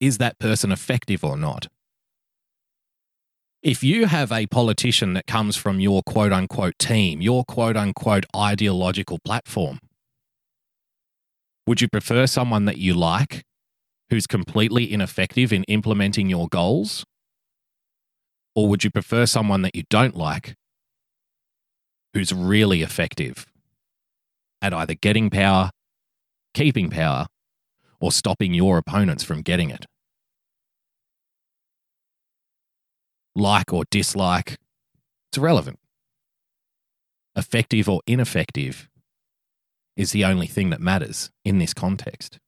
Is 0.00 0.18
that 0.18 0.38
person 0.38 0.70
effective 0.70 1.24
or 1.24 1.36
not? 1.36 1.68
If 3.62 3.82
you 3.82 4.06
have 4.06 4.30
a 4.30 4.46
politician 4.46 5.14
that 5.14 5.26
comes 5.26 5.56
from 5.56 5.80
your 5.80 6.02
quote 6.04 6.32
unquote 6.32 6.78
team, 6.78 7.20
your 7.20 7.44
quote 7.44 7.76
unquote 7.76 8.24
ideological 8.34 9.18
platform, 9.24 9.80
would 11.66 11.80
you 11.80 11.88
prefer 11.88 12.28
someone 12.28 12.66
that 12.66 12.78
you 12.78 12.94
like 12.94 13.42
who's 14.10 14.28
completely 14.28 14.92
ineffective 14.92 15.52
in 15.52 15.64
implementing 15.64 16.30
your 16.30 16.46
goals? 16.46 17.04
Or 18.54 18.68
would 18.68 18.84
you 18.84 18.90
prefer 18.90 19.26
someone 19.26 19.62
that 19.62 19.74
you 19.74 19.82
don't 19.90 20.16
like 20.16 20.54
who's 22.14 22.32
really 22.32 22.82
effective 22.82 23.44
at 24.62 24.72
either 24.72 24.94
getting 24.94 25.30
power, 25.30 25.70
keeping 26.54 26.90
power, 26.90 27.26
or 28.00 28.12
stopping 28.12 28.54
your 28.54 28.78
opponents 28.78 29.24
from 29.24 29.42
getting 29.42 29.70
it? 29.70 29.84
Like 33.38 33.72
or 33.72 33.84
dislike, 33.88 34.58
it's 35.30 35.38
irrelevant. 35.38 35.78
Effective 37.36 37.88
or 37.88 38.00
ineffective 38.04 38.88
is 39.96 40.10
the 40.10 40.24
only 40.24 40.48
thing 40.48 40.70
that 40.70 40.80
matters 40.80 41.30
in 41.44 41.58
this 41.58 41.72
context. 41.72 42.40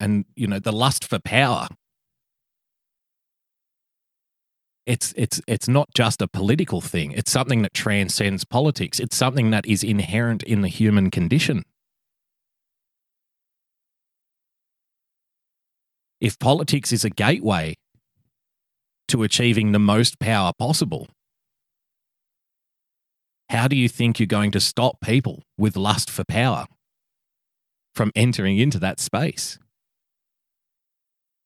And, 0.00 0.24
you 0.36 0.46
know, 0.46 0.58
the 0.58 0.72
lust 0.72 1.04
for 1.06 1.18
power. 1.18 1.68
It's 4.86 5.12
it's 5.18 5.40
it's 5.46 5.68
not 5.68 5.90
just 5.94 6.22
a 6.22 6.26
political 6.26 6.80
thing. 6.80 7.12
It's 7.12 7.30
something 7.30 7.60
that 7.60 7.74
transcends 7.74 8.44
politics. 8.44 8.98
It's 9.00 9.16
something 9.16 9.50
that 9.50 9.66
is 9.66 9.84
inherent 9.84 10.42
in 10.42 10.62
the 10.62 10.68
human 10.68 11.10
condition. 11.10 11.64
If 16.22 16.38
politics 16.38 16.92
is 16.92 17.04
a 17.04 17.10
gateway 17.10 17.74
to 19.08 19.24
achieving 19.24 19.72
the 19.72 19.80
most 19.80 20.20
power 20.20 20.52
possible, 20.56 21.08
how 23.48 23.66
do 23.66 23.74
you 23.74 23.88
think 23.88 24.20
you're 24.20 24.28
going 24.28 24.52
to 24.52 24.60
stop 24.60 25.00
people 25.00 25.42
with 25.58 25.76
lust 25.76 26.08
for 26.08 26.22
power 26.22 26.66
from 27.96 28.12
entering 28.14 28.56
into 28.56 28.78
that 28.78 29.00
space? 29.00 29.58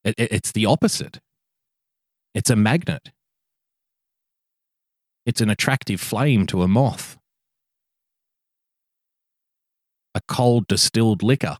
It, 0.04 0.14
it, 0.18 0.30
it's 0.30 0.52
the 0.52 0.66
opposite. 0.66 1.20
It's 2.34 2.50
a 2.50 2.54
magnet. 2.54 3.12
It's 5.24 5.40
an 5.40 5.48
attractive 5.48 6.02
flame 6.02 6.46
to 6.48 6.60
a 6.60 6.68
moth. 6.68 7.16
A 10.14 10.20
cold 10.28 10.66
distilled 10.68 11.22
liquor 11.22 11.56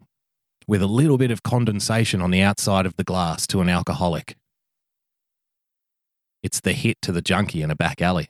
with 0.67 0.83
a 0.83 0.87
little 0.87 1.19
bit 1.19 1.31
of 1.31 1.43
condensation 1.43 2.21
on 2.21 2.31
the 2.31 2.43
outside 2.43 2.87
of 2.87 2.97
the 2.97 3.05
glass 3.05 3.47
to 3.49 3.61
an 3.61 3.69
alcoholic. 3.69 4.37
It's 6.43 6.61
the 6.61 6.73
hit 6.73 6.99
to 7.03 7.13
the 7.13 7.23
junkie 7.23 7.63
in 7.63 7.71
a 7.71 7.77
back 7.77 8.01
alley. 8.01 8.29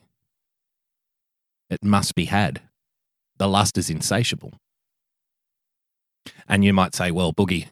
It 1.69 1.83
must 1.83 2.15
be 2.15 2.25
had. 2.25 2.61
The 3.37 3.47
lust 3.47 3.77
is 3.77 3.89
insatiable. 3.89 4.53
And 6.47 6.63
you 6.63 6.73
might 6.73 6.95
say, 6.95 7.11
well, 7.11 7.33
Boogie, 7.33 7.67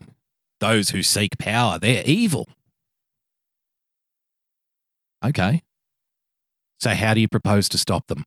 Those 0.60 0.90
who 0.90 1.04
seek 1.04 1.38
power, 1.38 1.80
they're 1.80 2.04
evil. 2.06 2.48
Okay. 5.24 5.62
So, 6.80 6.92
how 6.92 7.14
do 7.14 7.22
you 7.22 7.28
propose 7.28 7.68
to 7.70 7.78
stop 7.78 8.08
them? 8.08 8.26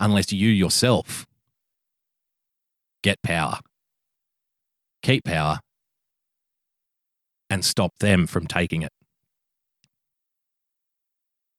Unless 0.00 0.32
you 0.32 0.48
yourself 0.48 1.26
get 3.02 3.22
power, 3.22 3.60
keep 5.02 5.24
power, 5.24 5.60
and 7.50 7.64
stop 7.64 7.92
them 7.98 8.26
from 8.26 8.46
taking 8.46 8.82
it. 8.82 8.92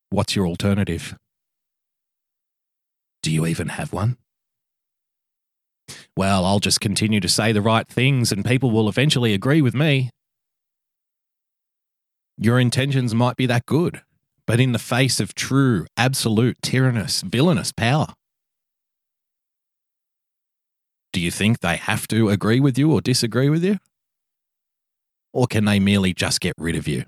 What's 0.09 0.35
your 0.35 0.47
alternative? 0.47 1.15
Do 3.21 3.31
you 3.31 3.45
even 3.45 3.69
have 3.69 3.93
one? 3.93 4.17
Well, 6.15 6.45
I'll 6.45 6.59
just 6.59 6.79
continue 6.79 7.19
to 7.19 7.29
say 7.29 7.51
the 7.51 7.61
right 7.61 7.87
things 7.87 8.31
and 8.31 8.45
people 8.45 8.71
will 8.71 8.89
eventually 8.89 9.33
agree 9.33 9.61
with 9.61 9.73
me. 9.73 10.09
Your 12.37 12.59
intentions 12.59 13.13
might 13.13 13.35
be 13.35 13.45
that 13.47 13.65
good, 13.65 14.01
but 14.47 14.59
in 14.59 14.71
the 14.71 14.79
face 14.79 15.19
of 15.19 15.35
true, 15.35 15.85
absolute, 15.97 16.57
tyrannous, 16.61 17.21
villainous 17.21 17.71
power, 17.71 18.13
do 21.11 21.19
you 21.19 21.31
think 21.31 21.59
they 21.59 21.77
have 21.77 22.07
to 22.09 22.29
agree 22.29 22.59
with 22.59 22.77
you 22.77 22.91
or 22.91 23.01
disagree 23.01 23.49
with 23.49 23.63
you? 23.63 23.79
Or 25.33 25.47
can 25.47 25.65
they 25.65 25.79
merely 25.79 26.13
just 26.13 26.41
get 26.41 26.53
rid 26.57 26.75
of 26.75 26.87
you? 26.87 27.05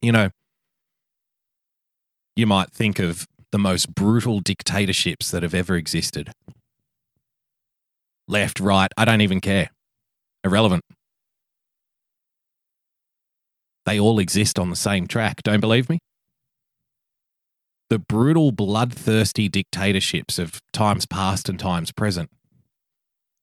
You 0.00 0.12
know, 0.12 0.30
you 2.36 2.46
might 2.46 2.70
think 2.70 2.98
of 2.98 3.26
the 3.52 3.58
most 3.58 3.94
brutal 3.94 4.40
dictatorships 4.40 5.30
that 5.30 5.42
have 5.42 5.54
ever 5.54 5.76
existed. 5.76 6.32
Left, 8.26 8.58
right, 8.58 8.90
I 8.96 9.04
don't 9.04 9.20
even 9.20 9.40
care. 9.40 9.70
Irrelevant. 10.42 10.82
They 13.86 14.00
all 14.00 14.18
exist 14.18 14.58
on 14.58 14.70
the 14.70 14.76
same 14.76 15.06
track, 15.06 15.42
don't 15.42 15.60
believe 15.60 15.88
me? 15.88 15.98
The 17.90 17.98
brutal, 17.98 18.50
bloodthirsty 18.50 19.48
dictatorships 19.48 20.38
of 20.38 20.60
times 20.72 21.06
past 21.06 21.48
and 21.48 21.58
times 21.58 21.92
present. 21.92 22.30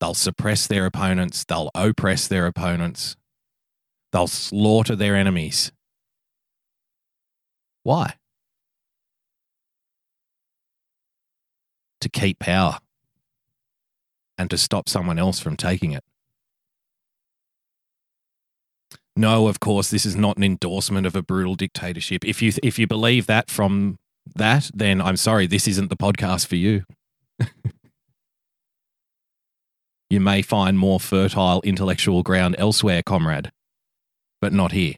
They'll 0.00 0.14
suppress 0.14 0.66
their 0.66 0.84
opponents, 0.84 1.44
they'll 1.44 1.70
oppress 1.74 2.26
their 2.26 2.46
opponents, 2.46 3.16
they'll 4.10 4.26
slaughter 4.26 4.96
their 4.96 5.14
enemies. 5.14 5.70
Why? 7.84 8.14
To 12.00 12.08
keep 12.08 12.40
power 12.40 12.78
and 14.36 14.50
to 14.50 14.58
stop 14.58 14.88
someone 14.88 15.20
else 15.20 15.38
from 15.38 15.56
taking 15.56 15.92
it. 15.92 16.02
No, 19.14 19.46
of 19.46 19.60
course, 19.60 19.90
this 19.90 20.06
is 20.06 20.16
not 20.16 20.36
an 20.36 20.42
endorsement 20.42 21.06
of 21.06 21.14
a 21.14 21.22
brutal 21.22 21.54
dictatorship. 21.54 22.24
If 22.24 22.40
you 22.40 22.52
if 22.62 22.78
you 22.78 22.86
believe 22.86 23.26
that 23.26 23.50
from 23.50 23.98
that, 24.34 24.70
then 24.74 25.00
I'm 25.00 25.16
sorry, 25.16 25.46
this 25.46 25.68
isn't 25.68 25.88
the 25.88 25.96
podcast 25.96 26.46
for 26.46 26.56
you. 26.56 26.84
you 30.10 30.20
may 30.20 30.42
find 30.42 30.78
more 30.78 31.00
fertile 31.00 31.60
intellectual 31.62 32.22
ground 32.22 32.56
elsewhere, 32.58 33.02
comrade, 33.02 33.50
but 34.40 34.52
not 34.52 34.72
here. 34.72 34.94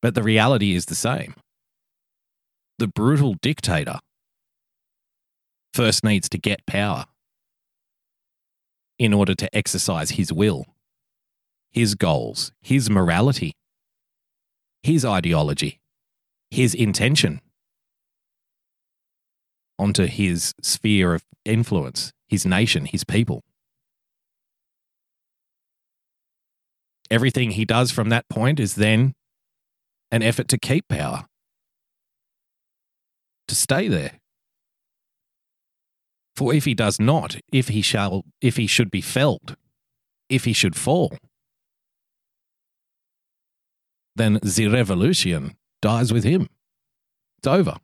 But 0.00 0.14
the 0.14 0.22
reality 0.22 0.74
is 0.74 0.86
the 0.86 0.94
same. 0.94 1.34
The 2.78 2.88
brutal 2.88 3.36
dictator 3.40 4.00
first 5.72 6.04
needs 6.04 6.28
to 6.28 6.38
get 6.38 6.66
power 6.66 7.06
in 8.98 9.12
order 9.12 9.34
to 9.34 9.56
exercise 9.56 10.10
his 10.10 10.32
will, 10.32 10.66
his 11.72 11.94
goals, 11.94 12.52
his 12.62 12.88
morality, 12.88 13.54
his 14.84 15.02
ideology, 15.02 15.80
his 16.50 16.74
intention 16.74 17.40
onto 19.78 20.04
his 20.04 20.54
sphere 20.62 21.14
of 21.14 21.24
influence, 21.46 22.12
his 22.28 22.44
nation, 22.44 22.84
his 22.84 23.02
people. 23.02 23.42
Everything 27.10 27.52
he 27.52 27.64
does 27.64 27.90
from 27.90 28.10
that 28.10 28.28
point 28.28 28.60
is 28.60 28.74
then 28.74 29.14
an 30.10 30.22
effort 30.22 30.48
to 30.48 30.58
keep 30.58 30.86
power, 30.88 31.24
to 33.48 33.54
stay 33.54 33.88
there. 33.88 34.20
For 36.36 36.52
if 36.52 36.66
he 36.66 36.74
does 36.74 37.00
not, 37.00 37.38
if 37.50 37.68
he 37.68 37.80
shall, 37.80 38.24
if 38.42 38.58
he 38.58 38.66
should 38.66 38.90
be 38.90 39.00
felled, 39.00 39.56
if 40.28 40.44
he 40.44 40.52
should 40.52 40.76
fall, 40.76 41.16
then 44.16 44.38
the 44.42 44.68
revolution 44.68 45.56
dies 45.82 46.12
with 46.12 46.24
him. 46.24 46.48
It's 47.38 47.46
over. 47.46 47.76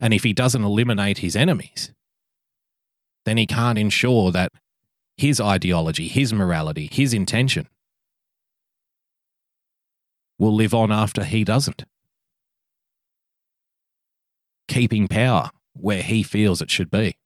And 0.00 0.14
if 0.14 0.22
he 0.22 0.32
doesn't 0.32 0.64
eliminate 0.64 1.18
his 1.18 1.36
enemies, 1.36 1.92
then 3.24 3.36
he 3.36 3.46
can't 3.46 3.78
ensure 3.78 4.30
that 4.32 4.52
his 5.16 5.40
ideology, 5.40 6.08
his 6.08 6.32
morality, 6.32 6.88
his 6.92 7.14
intention 7.14 7.68
will 10.38 10.54
live 10.54 10.74
on 10.74 10.90
after 10.90 11.24
he 11.24 11.44
doesn't. 11.44 11.84
Keeping 14.68 15.08
power 15.08 15.50
where 15.74 16.02
he 16.02 16.22
feels 16.22 16.60
it 16.60 16.70
should 16.70 16.90
be. 16.90 17.16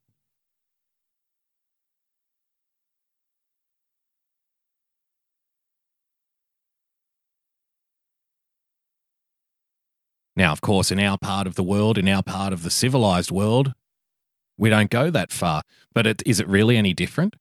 Now, 10.38 10.52
of 10.52 10.60
course, 10.60 10.92
in 10.92 11.00
our 11.00 11.18
part 11.18 11.48
of 11.48 11.56
the 11.56 11.64
world, 11.64 11.98
in 11.98 12.08
our 12.08 12.22
part 12.22 12.52
of 12.52 12.62
the 12.62 12.70
civilized 12.70 13.32
world, 13.32 13.74
we 14.56 14.70
don't 14.70 14.88
go 14.88 15.10
that 15.10 15.32
far. 15.32 15.62
But 15.92 16.06
it, 16.06 16.22
is 16.24 16.38
it 16.38 16.46
really 16.46 16.76
any 16.76 16.94
different? 16.94 17.34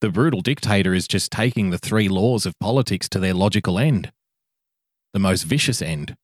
The 0.00 0.10
brutal 0.10 0.40
dictator 0.40 0.94
is 0.94 1.06
just 1.06 1.30
taking 1.30 1.70
the 1.70 1.78
three 1.78 2.08
laws 2.08 2.44
of 2.44 2.58
politics 2.58 3.08
to 3.10 3.20
their 3.20 3.34
logical 3.34 3.78
end, 3.78 4.10
the 5.12 5.20
most 5.20 5.44
vicious 5.44 5.80
end. 5.80 6.16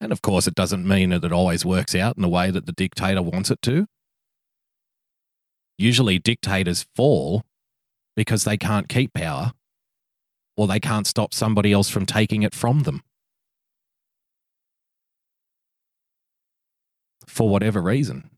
And 0.00 0.10
of 0.10 0.20
course, 0.20 0.48
it 0.48 0.56
doesn't 0.56 0.86
mean 0.86 1.10
that 1.10 1.22
it 1.22 1.32
always 1.32 1.64
works 1.64 1.94
out 1.94 2.16
in 2.16 2.22
the 2.22 2.28
way 2.28 2.50
that 2.50 2.66
the 2.66 2.72
dictator 2.72 3.22
wants 3.22 3.52
it 3.52 3.62
to. 3.62 3.86
Usually, 5.76 6.18
dictators 6.18 6.86
fall 6.96 7.44
because 8.16 8.42
they 8.42 8.56
can't 8.56 8.88
keep 8.88 9.14
power 9.14 9.52
or 10.56 10.66
they 10.66 10.80
can't 10.80 11.06
stop 11.06 11.32
somebody 11.32 11.72
else 11.72 11.88
from 11.88 12.04
taking 12.04 12.42
it 12.42 12.52
from 12.52 12.82
them. 12.82 13.02
For 17.28 17.48
whatever 17.48 17.80
reason. 17.80 18.30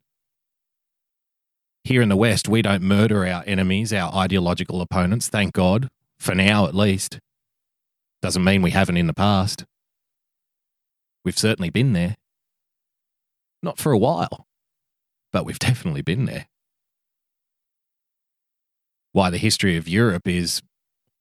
Here 1.84 2.02
in 2.02 2.10
the 2.10 2.16
West, 2.16 2.48
we 2.48 2.60
don't 2.60 2.82
murder 2.82 3.26
our 3.26 3.42
enemies, 3.46 3.92
our 3.92 4.12
ideological 4.12 4.82
opponents, 4.82 5.28
thank 5.28 5.54
God, 5.54 5.88
for 6.18 6.34
now 6.34 6.66
at 6.66 6.74
least. 6.74 7.18
Doesn't 8.20 8.44
mean 8.44 8.60
we 8.60 8.72
haven't 8.72 8.98
in 8.98 9.06
the 9.06 9.14
past. 9.14 9.64
We've 11.24 11.38
certainly 11.38 11.70
been 11.70 11.94
there. 11.94 12.16
Not 13.62 13.78
for 13.78 13.92
a 13.92 13.98
while, 13.98 14.46
but 15.32 15.46
we've 15.46 15.58
definitely 15.70 16.02
been 16.02 16.26
there. 16.26 16.46
Why 19.12 19.30
the 19.30 19.38
history 19.38 19.76
of 19.76 19.88
Europe 19.88 20.28
is 20.28 20.62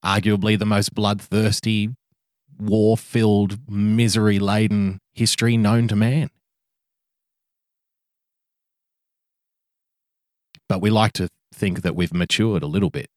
arguably 0.04 0.60
the 0.60 0.66
most 0.66 0.94
bloodthirsty, 0.94 1.90
war 2.60 2.98
filled, 2.98 3.70
misery 3.70 4.40
laden 4.40 5.00
history 5.14 5.58
known 5.58 5.88
to 5.88 5.96
man. 5.96 6.30
But 10.70 10.82
we 10.82 10.90
like 10.90 11.14
to 11.14 11.28
think 11.54 11.82
that 11.82 11.96
we've 11.96 12.14
matured 12.14 12.64
a 12.64 12.68
little 12.68 12.90
bit. 12.90 13.08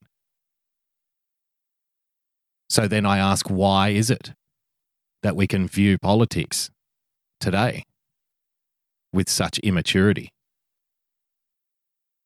So 2.68 2.88
then 2.88 3.06
I 3.06 3.18
ask, 3.18 3.48
why 3.48 3.90
is 3.90 4.10
it 4.10 4.32
that 5.22 5.36
we 5.36 5.46
can 5.46 5.68
view 5.68 5.98
politics 5.98 6.70
today 7.40 7.84
with 9.12 9.28
such 9.28 9.58
immaturity. 9.58 10.30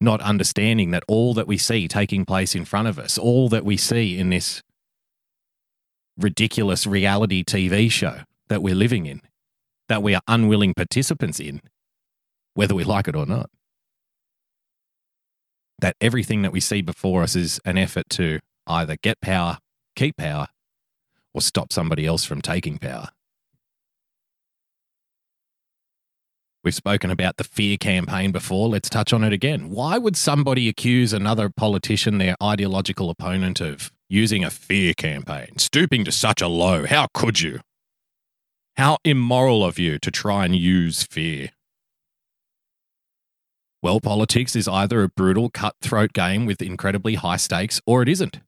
Not 0.00 0.20
understanding 0.20 0.90
that 0.90 1.02
all 1.08 1.34
that 1.34 1.46
we 1.46 1.58
see 1.58 1.88
taking 1.88 2.24
place 2.24 2.54
in 2.54 2.64
front 2.64 2.88
of 2.88 2.98
us, 2.98 3.18
all 3.18 3.48
that 3.48 3.64
we 3.64 3.76
see 3.76 4.18
in 4.18 4.30
this 4.30 4.62
ridiculous 6.18 6.86
reality 6.86 7.42
TV 7.42 7.90
show 7.90 8.20
that 8.48 8.62
we're 8.62 8.74
living 8.74 9.06
in, 9.06 9.20
that 9.88 10.02
we 10.02 10.14
are 10.14 10.20
unwilling 10.28 10.74
participants 10.74 11.40
in, 11.40 11.60
whether 12.54 12.74
we 12.74 12.84
like 12.84 13.08
it 13.08 13.16
or 13.16 13.26
not. 13.26 13.50
That 15.80 15.96
everything 16.00 16.42
that 16.42 16.52
we 16.52 16.60
see 16.60 16.80
before 16.80 17.22
us 17.22 17.36
is 17.36 17.60
an 17.64 17.76
effort 17.76 18.08
to 18.10 18.40
either 18.66 18.96
get 18.96 19.20
power, 19.20 19.58
keep 19.94 20.16
power, 20.16 20.48
or 21.34 21.40
stop 21.42 21.72
somebody 21.72 22.06
else 22.06 22.24
from 22.24 22.40
taking 22.40 22.78
power. 22.78 23.08
We've 26.64 26.74
spoken 26.74 27.12
about 27.12 27.36
the 27.36 27.44
fear 27.44 27.76
campaign 27.76 28.32
before. 28.32 28.68
Let's 28.68 28.90
touch 28.90 29.12
on 29.12 29.22
it 29.22 29.32
again. 29.32 29.70
Why 29.70 29.98
would 29.98 30.16
somebody 30.16 30.68
accuse 30.68 31.12
another 31.12 31.48
politician, 31.48 32.18
their 32.18 32.34
ideological 32.42 33.08
opponent, 33.08 33.60
of 33.60 33.92
using 34.08 34.42
a 34.42 34.50
fear 34.50 34.92
campaign, 34.92 35.58
stooping 35.58 36.04
to 36.06 36.10
such 36.10 36.42
a 36.42 36.48
low? 36.48 36.84
How 36.84 37.06
could 37.14 37.40
you? 37.40 37.60
How 38.76 38.98
immoral 39.04 39.64
of 39.64 39.78
you 39.78 40.00
to 40.00 40.10
try 40.10 40.44
and 40.44 40.56
use 40.56 41.04
fear. 41.04 41.50
Well, 43.86 44.00
politics 44.00 44.56
is 44.56 44.66
either 44.66 45.04
a 45.04 45.08
brutal, 45.08 45.48
cutthroat 45.48 46.12
game 46.12 46.44
with 46.44 46.60
incredibly 46.60 47.14
high 47.14 47.36
stakes 47.36 47.80
or 47.86 48.02
it 48.02 48.08
isn't. 48.08 48.40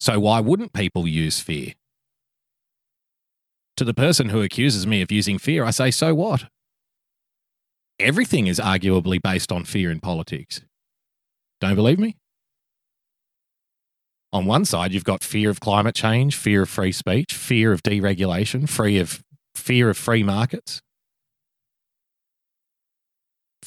So, 0.00 0.18
why 0.18 0.40
wouldn't 0.40 0.72
people 0.72 1.06
use 1.06 1.38
fear? 1.38 1.74
To 3.76 3.84
the 3.84 3.94
person 3.94 4.30
who 4.30 4.42
accuses 4.42 4.84
me 4.84 5.00
of 5.00 5.12
using 5.12 5.38
fear, 5.38 5.62
I 5.62 5.70
say, 5.70 5.92
so 5.92 6.12
what? 6.12 6.46
Everything 8.00 8.48
is 8.48 8.58
arguably 8.58 9.22
based 9.22 9.52
on 9.52 9.64
fear 9.64 9.88
in 9.88 10.00
politics. 10.00 10.62
Don't 11.60 11.76
believe 11.76 12.00
me? 12.00 12.16
On 14.32 14.44
one 14.44 14.64
side, 14.64 14.90
you've 14.90 15.04
got 15.04 15.22
fear 15.22 15.50
of 15.50 15.60
climate 15.60 15.94
change, 15.94 16.34
fear 16.34 16.62
of 16.62 16.68
free 16.68 16.90
speech, 16.90 17.32
fear 17.32 17.72
of 17.72 17.84
deregulation, 17.84 18.68
free 18.68 18.98
of 18.98 19.22
fear 19.54 19.88
of 19.88 19.96
free 19.96 20.24
markets, 20.24 20.82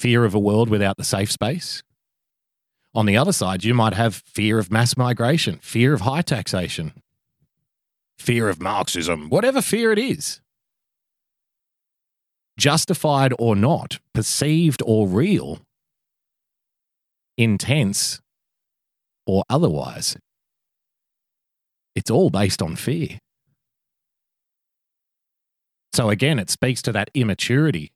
fear 0.01 0.25
of 0.25 0.33
a 0.33 0.39
world 0.39 0.67
without 0.67 0.97
the 0.97 1.03
safe 1.03 1.31
space. 1.31 1.83
On 2.95 3.05
the 3.05 3.15
other 3.15 3.31
side, 3.31 3.63
you 3.63 3.75
might 3.75 3.93
have 3.93 4.23
fear 4.25 4.57
of 4.57 4.71
mass 4.71 4.97
migration, 4.97 5.59
fear 5.61 5.93
of 5.93 6.01
high 6.01 6.23
taxation, 6.23 6.91
fear 8.17 8.49
of 8.49 8.59
Marxism, 8.59 9.29
whatever 9.29 9.61
fear 9.61 9.91
it 9.91 9.99
is. 9.99 10.41
Justified 12.57 13.31
or 13.37 13.55
not, 13.55 13.99
perceived 14.13 14.81
or 14.83 15.07
real, 15.07 15.59
intense 17.37 18.19
or 19.27 19.43
otherwise, 19.51 20.17
it's 21.95 22.09
all 22.09 22.31
based 22.31 22.61
on 22.61 22.75
fear. 22.75 23.19
So 25.93 26.09
again, 26.09 26.39
it 26.39 26.49
speaks 26.49 26.81
to 26.83 26.91
that 26.91 27.11
immaturity 27.13 27.91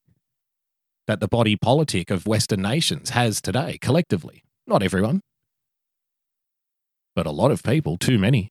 that 1.08 1.20
the 1.20 1.28
body 1.28 1.56
politic 1.56 2.10
of 2.10 2.28
Western 2.28 2.62
nations 2.62 3.12
has 3.12 3.42
today, 3.42 3.78
collectively. 3.80 4.44
Not 4.68 4.82
everyone, 4.82 5.22
but 7.16 7.26
a 7.26 7.32
lot 7.32 7.52
of 7.52 7.64
people, 7.64 7.98
too 7.98 8.20
many. 8.20 8.50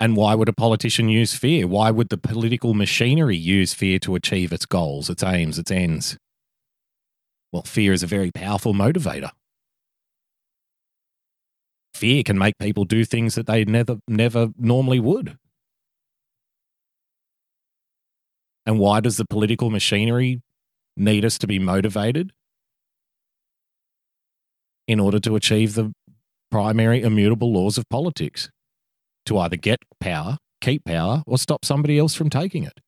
And 0.00 0.16
why 0.16 0.34
would 0.34 0.48
a 0.48 0.52
politician 0.52 1.08
use 1.08 1.34
fear? 1.34 1.66
Why 1.66 1.90
would 1.90 2.08
the 2.08 2.18
political 2.18 2.74
machinery 2.74 3.36
use 3.36 3.72
fear 3.72 3.98
to 4.00 4.16
achieve 4.16 4.52
its 4.52 4.66
goals, 4.66 5.08
its 5.08 5.22
aims, 5.22 5.58
its 5.58 5.70
ends? 5.70 6.18
Well, 7.52 7.62
fear 7.62 7.92
is 7.92 8.02
a 8.02 8.08
very 8.08 8.32
powerful 8.32 8.74
motivator. 8.74 9.30
Fear 11.94 12.24
can 12.24 12.38
make 12.38 12.58
people 12.58 12.84
do 12.84 13.04
things 13.04 13.36
that 13.36 13.46
they 13.46 13.64
never 13.64 13.98
never 14.08 14.48
normally 14.58 14.98
would. 14.98 15.38
And 18.64 18.78
why 18.78 19.00
does 19.00 19.16
the 19.16 19.24
political 19.24 19.70
machinery 19.70 20.40
need 20.96 21.24
us 21.24 21.38
to 21.38 21.46
be 21.46 21.58
motivated? 21.58 22.32
In 24.86 25.00
order 25.00 25.18
to 25.20 25.36
achieve 25.36 25.74
the 25.74 25.92
primary 26.50 27.02
immutable 27.02 27.52
laws 27.52 27.78
of 27.78 27.88
politics 27.88 28.50
to 29.26 29.38
either 29.38 29.56
get 29.56 29.78
power, 30.00 30.38
keep 30.60 30.84
power, 30.84 31.22
or 31.26 31.38
stop 31.38 31.64
somebody 31.64 31.98
else 31.98 32.14
from 32.14 32.28
taking 32.28 32.64
it. 32.64 32.80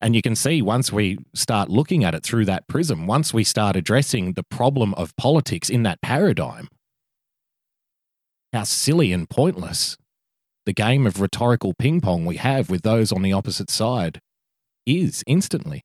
And 0.00 0.14
you 0.14 0.22
can 0.22 0.34
see 0.34 0.60
once 0.60 0.92
we 0.92 1.18
start 1.34 1.70
looking 1.70 2.04
at 2.04 2.14
it 2.14 2.22
through 2.22 2.44
that 2.46 2.68
prism, 2.68 3.06
once 3.06 3.32
we 3.32 3.42
start 3.44 3.74
addressing 3.76 4.34
the 4.34 4.42
problem 4.42 4.92
of 4.94 5.16
politics 5.16 5.70
in 5.70 5.82
that 5.84 6.02
paradigm, 6.02 6.68
how 8.52 8.64
silly 8.64 9.12
and 9.12 9.28
pointless 9.28 9.96
the 10.66 10.72
game 10.72 11.06
of 11.06 11.20
rhetorical 11.20 11.74
ping 11.74 12.00
pong 12.00 12.24
we 12.24 12.36
have 12.36 12.70
with 12.70 12.82
those 12.82 13.12
on 13.12 13.22
the 13.22 13.32
opposite 13.32 13.70
side 13.70 14.20
is 14.86 15.22
instantly. 15.26 15.82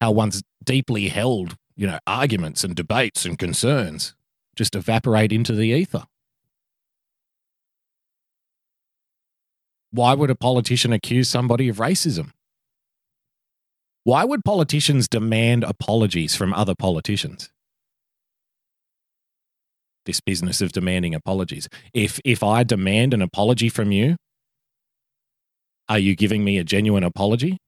How 0.00 0.12
one's 0.12 0.42
deeply 0.64 1.08
held, 1.08 1.56
you 1.76 1.86
know, 1.86 1.98
arguments 2.06 2.62
and 2.62 2.74
debates 2.74 3.24
and 3.24 3.38
concerns 3.38 4.14
just 4.56 4.74
evaporate 4.74 5.32
into 5.32 5.54
the 5.54 5.68
ether. 5.68 6.04
Why 9.90 10.14
would 10.14 10.30
a 10.30 10.34
politician 10.34 10.92
accuse 10.92 11.28
somebody 11.28 11.68
of 11.68 11.78
racism? 11.78 12.32
Why 14.04 14.24
would 14.24 14.44
politicians 14.44 15.08
demand 15.08 15.64
apologies 15.64 16.34
from 16.34 16.52
other 16.52 16.74
politicians? 16.74 17.50
This 20.08 20.20
business 20.20 20.60
of 20.62 20.72
demanding 20.72 21.14
apologies. 21.14 21.68
If 21.92 22.18
if 22.24 22.42
I 22.42 22.64
demand 22.64 23.12
an 23.14 23.22
apology 23.22 23.68
from 23.68 23.92
you, 23.92 24.16
are 25.88 25.98
you 25.98 26.16
giving 26.16 26.42
me 26.42 26.58
a 26.58 26.64
genuine 26.64 27.04
apology? 27.04 27.58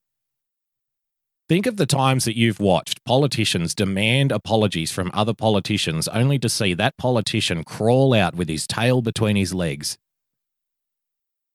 Think 1.47 1.67
of 1.67 1.77
the 1.77 1.85
times 1.85 2.25
that 2.25 2.37
you've 2.37 2.59
watched 2.59 3.03
politicians 3.05 3.75
demand 3.75 4.31
apologies 4.31 4.91
from 4.91 5.11
other 5.13 5.33
politicians 5.33 6.07
only 6.07 6.39
to 6.39 6.49
see 6.49 6.73
that 6.73 6.97
politician 6.97 7.63
crawl 7.63 8.13
out 8.13 8.35
with 8.35 8.49
his 8.49 8.65
tail 8.65 9.01
between 9.01 9.35
his 9.35 9.53
legs, 9.53 9.97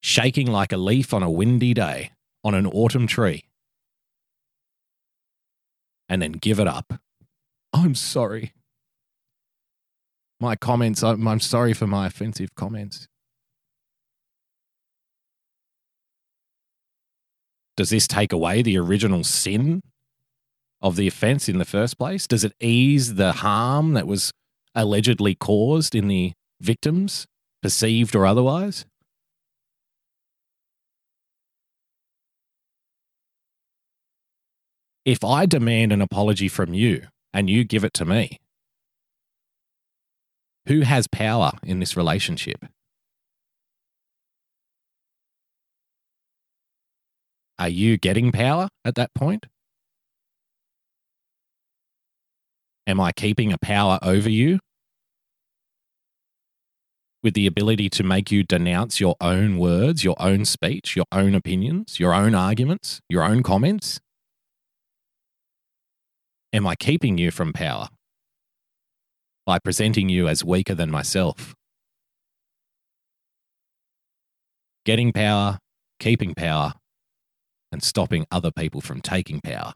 shaking 0.03 0.47
like 0.47 0.71
a 0.71 0.77
leaf 0.77 1.13
on 1.13 1.23
a 1.23 1.31
windy 1.31 1.75
day 1.75 2.13
on 2.45 2.55
an 2.55 2.67
autumn 2.67 3.09
tree, 3.09 3.45
and 6.09 6.23
then 6.23 6.33
give 6.33 6.61
it 6.61 6.69
up. 6.69 7.01
I'm 7.73 7.97
sorry. 7.97 8.53
My 10.39 10.55
comments, 10.57 11.03
I'm, 11.03 11.27
I'm 11.27 11.41
sorry 11.41 11.73
for 11.73 11.87
my 11.87 12.07
offensive 12.07 12.55
comments. 12.55 13.07
Does 17.77 17.91
this 17.91 18.07
take 18.07 18.33
away 18.33 18.63
the 18.63 18.79
original 18.79 19.25
sin 19.25 19.83
of 20.81 20.97
the 20.97 21.07
offense 21.07 21.49
in 21.49 21.59
the 21.59 21.65
first 21.65 21.99
place? 21.99 22.27
Does 22.27 22.45
it 22.45 22.53
ease 22.61 23.15
the 23.15 23.33
harm 23.33 23.95
that 23.95 24.07
was 24.07 24.31
allegedly 24.75 25.35
caused 25.35 25.95
in 25.95 26.09
the 26.09 26.33
victims, 26.61 27.27
perceived 27.63 28.15
or 28.15 28.27
otherwise? 28.27 28.87
If 35.05 35.23
I 35.23 35.47
demand 35.47 35.93
an 35.93 36.03
apology 36.03 36.49
from 36.49 36.75
you 36.75 37.07
and 37.33 37.49
you 37.49 37.63
give 37.65 37.85
it 37.85 37.95
to 37.95 38.05
me, 38.05 38.39
who 40.67 40.81
has 40.81 41.07
power 41.07 41.53
in 41.63 41.81
this 41.81 41.97
relationship? 41.97 42.65
Are 47.59 47.69
you 47.69 47.97
getting 47.97 48.33
power 48.33 48.69
at 48.85 48.97
that 48.97 49.15
point? 49.15 49.47
Am 52.87 53.01
I 53.01 53.13
keeping 53.13 53.53
a 53.53 53.59
power 53.59 53.99
over 54.03 54.29
you? 54.29 54.59
With 57.23 57.35
the 57.35 57.47
ability 57.47 57.89
to 57.91 58.05
make 58.05 58.31
you 58.31 58.45
denounce 58.45 59.01
your 59.01 59.17
own 59.21 59.59
words, 59.59 60.05
your 60.05 60.15
own 60.21 60.45
speech, 60.45 60.95
your 60.95 61.07
own 61.11 61.35
opinions, 61.35 61.99
your 61.99 62.15
own 62.15 62.35
arguments, 62.35 63.01
your 63.09 63.25
own 63.25 63.43
comments? 63.43 64.01
Am 66.53 66.67
I 66.67 66.77
keeping 66.77 67.19
you 67.19 67.31
from 67.31 67.53
power? 67.53 67.89
By 69.47 69.61
presenting 69.61 70.09
you 70.09 70.29
as 70.29 70.45
weaker 70.45 70.75
than 70.75 70.91
myself. 70.91 71.55
Getting 74.85 75.13
power, 75.13 75.59
keeping 76.01 76.35
power, 76.35 76.75
and 77.73 77.83
stopping 77.83 78.27
other 78.31 78.51
people 78.51 78.81
from 78.81 79.01
taking 79.01 79.41
power. 79.41 79.73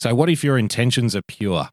So, 0.00 0.14
what 0.14 0.30
if 0.30 0.42
your 0.42 0.58
intentions 0.58 1.14
are 1.14 1.22
pure? 1.22 1.68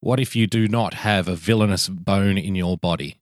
What 0.00 0.20
if 0.20 0.36
you 0.36 0.46
do 0.46 0.68
not 0.68 0.94
have 0.94 1.28
a 1.28 1.36
villainous 1.36 1.88
bone 1.88 2.36
in 2.36 2.54
your 2.54 2.76
body? 2.76 3.18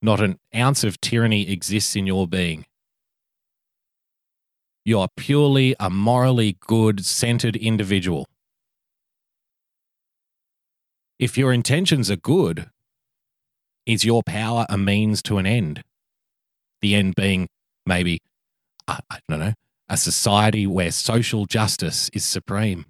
Not 0.00 0.20
an 0.20 0.38
ounce 0.54 0.84
of 0.84 1.00
tyranny 1.00 1.50
exists 1.50 1.94
in 1.94 2.06
your 2.06 2.26
being. 2.26 2.66
You're 4.84 5.08
purely 5.16 5.74
a 5.78 5.90
morally 5.90 6.56
good, 6.60 7.04
centered 7.04 7.56
individual. 7.56 8.26
If 11.18 11.36
your 11.36 11.52
intentions 11.52 12.10
are 12.10 12.16
good, 12.16 12.70
is 13.84 14.04
your 14.04 14.22
power 14.22 14.64
a 14.68 14.78
means 14.78 15.22
to 15.24 15.36
an 15.38 15.46
end? 15.46 15.82
The 16.80 16.94
end 16.94 17.14
being 17.14 17.48
maybe, 17.84 18.20
uh, 18.88 18.98
I, 19.10 19.18
don't 19.28 19.40
know, 19.40 19.52
a 19.88 19.96
society 19.98 20.66
where 20.66 20.90
social 20.90 21.44
justice 21.44 22.08
is 22.14 22.24
supreme, 22.24 22.86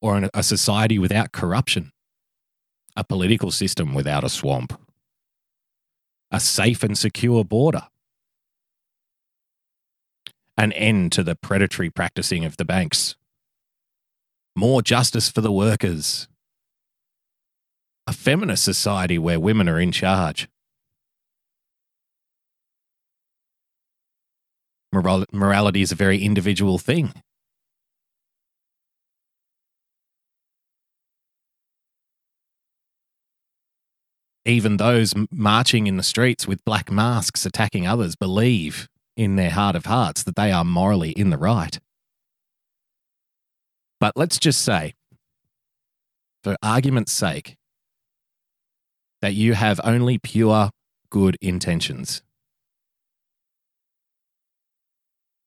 or 0.00 0.28
a 0.32 0.42
society 0.42 0.98
without 0.98 1.32
corruption, 1.32 1.92
a 2.96 3.04
political 3.04 3.50
system 3.50 3.92
without 3.92 4.24
a 4.24 4.28
swamp, 4.30 4.78
a 6.30 6.40
safe 6.40 6.82
and 6.82 6.96
secure 6.96 7.44
border, 7.44 7.88
an 10.56 10.72
end 10.72 11.12
to 11.12 11.22
the 11.22 11.34
predatory 11.34 11.90
practicing 11.90 12.44
of 12.44 12.56
the 12.56 12.64
banks, 12.64 13.16
more 14.54 14.82
justice 14.82 15.30
for 15.30 15.40
the 15.40 15.52
workers, 15.52 16.28
a 18.06 18.12
feminist 18.12 18.64
society 18.64 19.18
where 19.18 19.40
women 19.40 19.68
are 19.68 19.80
in 19.80 19.92
charge. 19.92 20.48
Moral- 24.92 25.24
morality 25.32 25.80
is 25.80 25.90
a 25.90 25.96
very 25.96 26.22
individual 26.22 26.78
thing. 26.78 27.12
Even 34.44 34.76
those 34.76 35.14
marching 35.30 35.86
in 35.86 35.96
the 35.96 36.02
streets 36.02 36.48
with 36.48 36.64
black 36.64 36.90
masks 36.90 37.46
attacking 37.46 37.86
others 37.86 38.16
believe 38.16 38.88
in 39.22 39.36
their 39.36 39.50
heart 39.50 39.76
of 39.76 39.86
hearts 39.86 40.22
that 40.24 40.36
they 40.36 40.52
are 40.52 40.64
morally 40.64 41.10
in 41.10 41.30
the 41.30 41.38
right. 41.38 41.78
But 44.00 44.16
let's 44.16 44.38
just 44.38 44.62
say, 44.62 44.94
for 46.42 46.56
argument's 46.62 47.12
sake, 47.12 47.56
that 49.20 49.34
you 49.34 49.54
have 49.54 49.80
only 49.84 50.18
pure 50.18 50.70
good 51.08 51.36
intentions. 51.40 52.22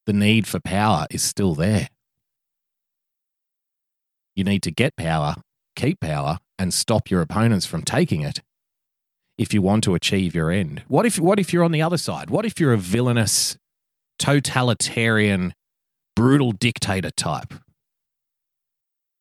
The 0.06 0.14
need 0.14 0.48
for 0.48 0.60
power 0.60 1.06
is 1.10 1.22
still 1.22 1.54
there. 1.56 1.90
You 4.36 4.44
need 4.44 4.64
to 4.64 4.72
get 4.72 4.96
power, 4.96 5.36
keep 5.76 6.00
power, 6.00 6.40
and 6.58 6.74
stop 6.74 7.10
your 7.10 7.22
opponents 7.22 7.66
from 7.66 7.82
taking 7.82 8.22
it 8.22 8.42
if 9.38 9.54
you 9.54 9.62
want 9.62 9.84
to 9.84 9.96
achieve 9.96 10.34
your 10.34 10.52
end. 10.52 10.84
What 10.88 11.06
if 11.06 11.20
what 11.20 11.40
if 11.40 11.52
you're 11.52 11.64
on 11.64 11.72
the 11.72 11.82
other 11.82 11.98
side? 11.98 12.30
What 12.30 12.46
if 12.46 12.60
you're 12.60 12.74
a 12.74 12.78
villainous, 12.78 13.58
totalitarian, 14.20 15.54
brutal 16.16 16.52
dictator 16.52 17.12
type? 17.12 17.54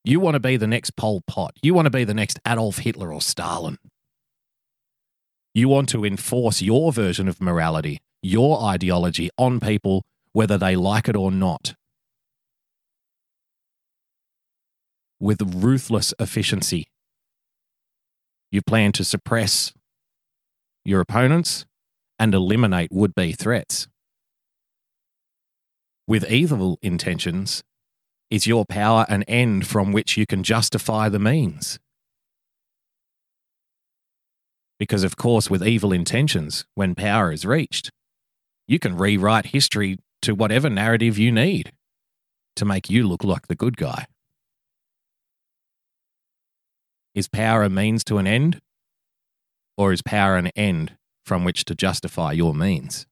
You 0.05 0.21
want 0.21 0.35
to 0.35 0.41
be 0.41 0.57
the 0.57 0.67
next 0.67 0.97
Pol 0.97 1.23
Pot. 1.27 1.57
You 1.63 1.73
want 1.73 1.87
to 1.87 1.91
be 1.91 2.05
the 2.05 2.13
next 2.13 2.39
Adolf 2.47 2.79
Hitler 2.79 3.13
or 3.13 3.23
Stalin. 3.23 3.79
You 5.55 5.69
want 5.69 5.89
to 5.91 6.05
enforce 6.05 6.61
your 6.61 6.93
version 6.93 7.29
of 7.29 7.41
morality, 7.41 8.01
your 8.23 8.63
ideology 8.63 9.31
on 9.39 9.61
people, 9.61 10.05
whether 10.33 10.59
they 10.59 10.77
like 10.77 11.09
it 11.09 11.17
or 11.17 11.31
not. 11.31 11.75
With 15.21 15.41
ruthless 15.55 16.13
efficiency, 16.19 16.89
you 18.51 18.61
plan 18.61 18.93
to 18.93 19.05
suppress 19.05 19.73
your 20.85 21.01
opponents 21.01 21.65
and 22.19 22.35
eliminate 22.35 22.91
would 22.93 23.15
be 23.15 23.33
threats. 23.33 23.89
With 26.07 26.31
evil 26.31 26.79
intentions, 26.83 27.63
is 28.31 28.47
your 28.47 28.67
power 28.67 29.07
an 29.09 29.23
end 29.23 29.67
from 29.67 29.91
which 29.91 30.19
you 30.19 30.27
can 30.27 30.43
justify 30.43 31.09
the 31.09 31.19
means? 31.19 31.79
Because, 34.79 35.03
of 35.03 35.17
course, 35.17 35.49
with 35.49 35.67
evil 35.67 35.93
intentions, 35.93 36.67
when 36.75 36.95
power 36.95 37.33
is 37.33 37.47
reached, 37.47 37.91
you 38.69 38.79
can 38.79 38.99
rewrite 38.99 39.47
history 39.47 39.99
to 40.21 40.35
whatever 40.35 40.69
narrative 40.69 41.19
you 41.19 41.33
need 41.33 41.73
to 42.57 42.67
make 42.67 42.91
you 42.91 43.09
look 43.09 43.25
like 43.25 43.47
the 43.47 43.55
good 43.55 43.77
guy. 43.79 44.05
Is 47.15 47.29
power 47.29 47.63
a 47.63 47.71
means 47.71 48.05
to 48.05 48.19
an 48.19 48.27
end? 48.27 48.61
Or 49.79 49.93
is 49.93 50.03
power 50.03 50.37
an 50.37 50.49
end 50.49 50.97
from 51.25 51.45
which 51.45 51.65
to 51.65 51.75
justify 51.75 52.33
your 52.33 52.55
means? 52.55 53.07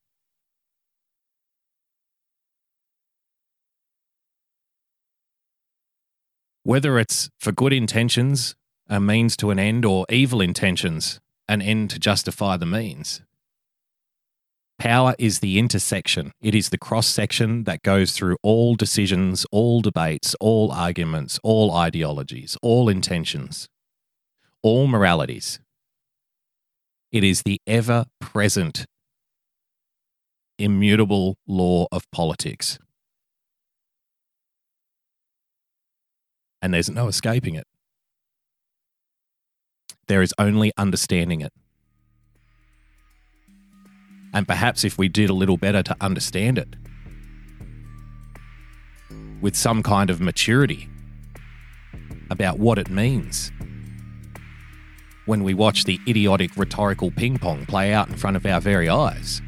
Whether 6.64 6.98
it's 6.98 7.28
for 7.40 7.50
good 7.50 7.72
intentions, 7.72 8.54
a 8.88 9.00
means 9.00 9.36
to 9.38 9.50
an 9.50 9.58
end, 9.58 9.84
or 9.84 10.06
evil 10.08 10.40
intentions, 10.40 11.20
an 11.48 11.60
end 11.60 11.90
to 11.90 11.98
justify 11.98 12.56
the 12.56 12.66
means. 12.66 13.22
Power 14.78 15.14
is 15.18 15.40
the 15.40 15.58
intersection. 15.58 16.32
It 16.40 16.54
is 16.54 16.70
the 16.70 16.78
cross 16.78 17.06
section 17.06 17.64
that 17.64 17.82
goes 17.82 18.12
through 18.12 18.36
all 18.42 18.74
decisions, 18.74 19.46
all 19.52 19.80
debates, 19.80 20.34
all 20.40 20.72
arguments, 20.72 21.38
all 21.42 21.72
ideologies, 21.72 22.56
all 22.62 22.88
intentions, 22.88 23.68
all 24.62 24.86
moralities. 24.86 25.60
It 27.10 27.24
is 27.24 27.42
the 27.42 27.60
ever 27.66 28.06
present, 28.20 28.86
immutable 30.58 31.36
law 31.46 31.86
of 31.92 32.10
politics. 32.10 32.78
And 36.62 36.72
there's 36.72 36.88
no 36.88 37.08
escaping 37.08 37.56
it. 37.56 37.66
There 40.06 40.22
is 40.22 40.32
only 40.38 40.72
understanding 40.78 41.40
it. 41.40 41.52
And 44.32 44.46
perhaps 44.46 44.84
if 44.84 44.96
we 44.96 45.08
did 45.08 45.28
a 45.28 45.34
little 45.34 45.56
better 45.56 45.82
to 45.82 45.96
understand 46.00 46.56
it 46.56 46.76
with 49.42 49.56
some 49.56 49.82
kind 49.82 50.08
of 50.08 50.20
maturity 50.20 50.88
about 52.30 52.58
what 52.58 52.78
it 52.78 52.88
means 52.88 53.50
when 55.26 55.44
we 55.44 55.52
watch 55.52 55.84
the 55.84 56.00
idiotic 56.08 56.56
rhetorical 56.56 57.10
ping 57.10 57.38
pong 57.38 57.66
play 57.66 57.92
out 57.92 58.08
in 58.08 58.16
front 58.16 58.36
of 58.36 58.46
our 58.46 58.60
very 58.60 58.88
eyes. 58.88 59.42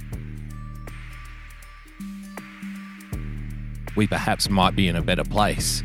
We 3.96 4.06
perhaps 4.06 4.50
might 4.50 4.76
be 4.76 4.88
in 4.88 4.96
a 4.96 5.02
better 5.02 5.24
place 5.24 5.82